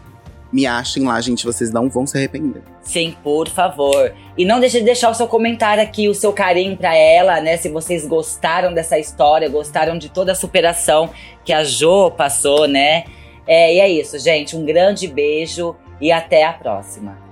[0.50, 2.62] Me achem lá, gente, vocês não vão se arrepender.
[2.80, 4.14] Sim, por favor.
[4.38, 7.58] E não deixe de deixar o seu comentário aqui, o seu carinho pra ela, né?
[7.58, 11.10] Se vocês gostaram dessa história, gostaram de toda a superação
[11.44, 13.04] que a Jo passou, né?
[13.46, 14.56] É, e é isso, gente.
[14.56, 17.23] Um grande beijo e até a próxima.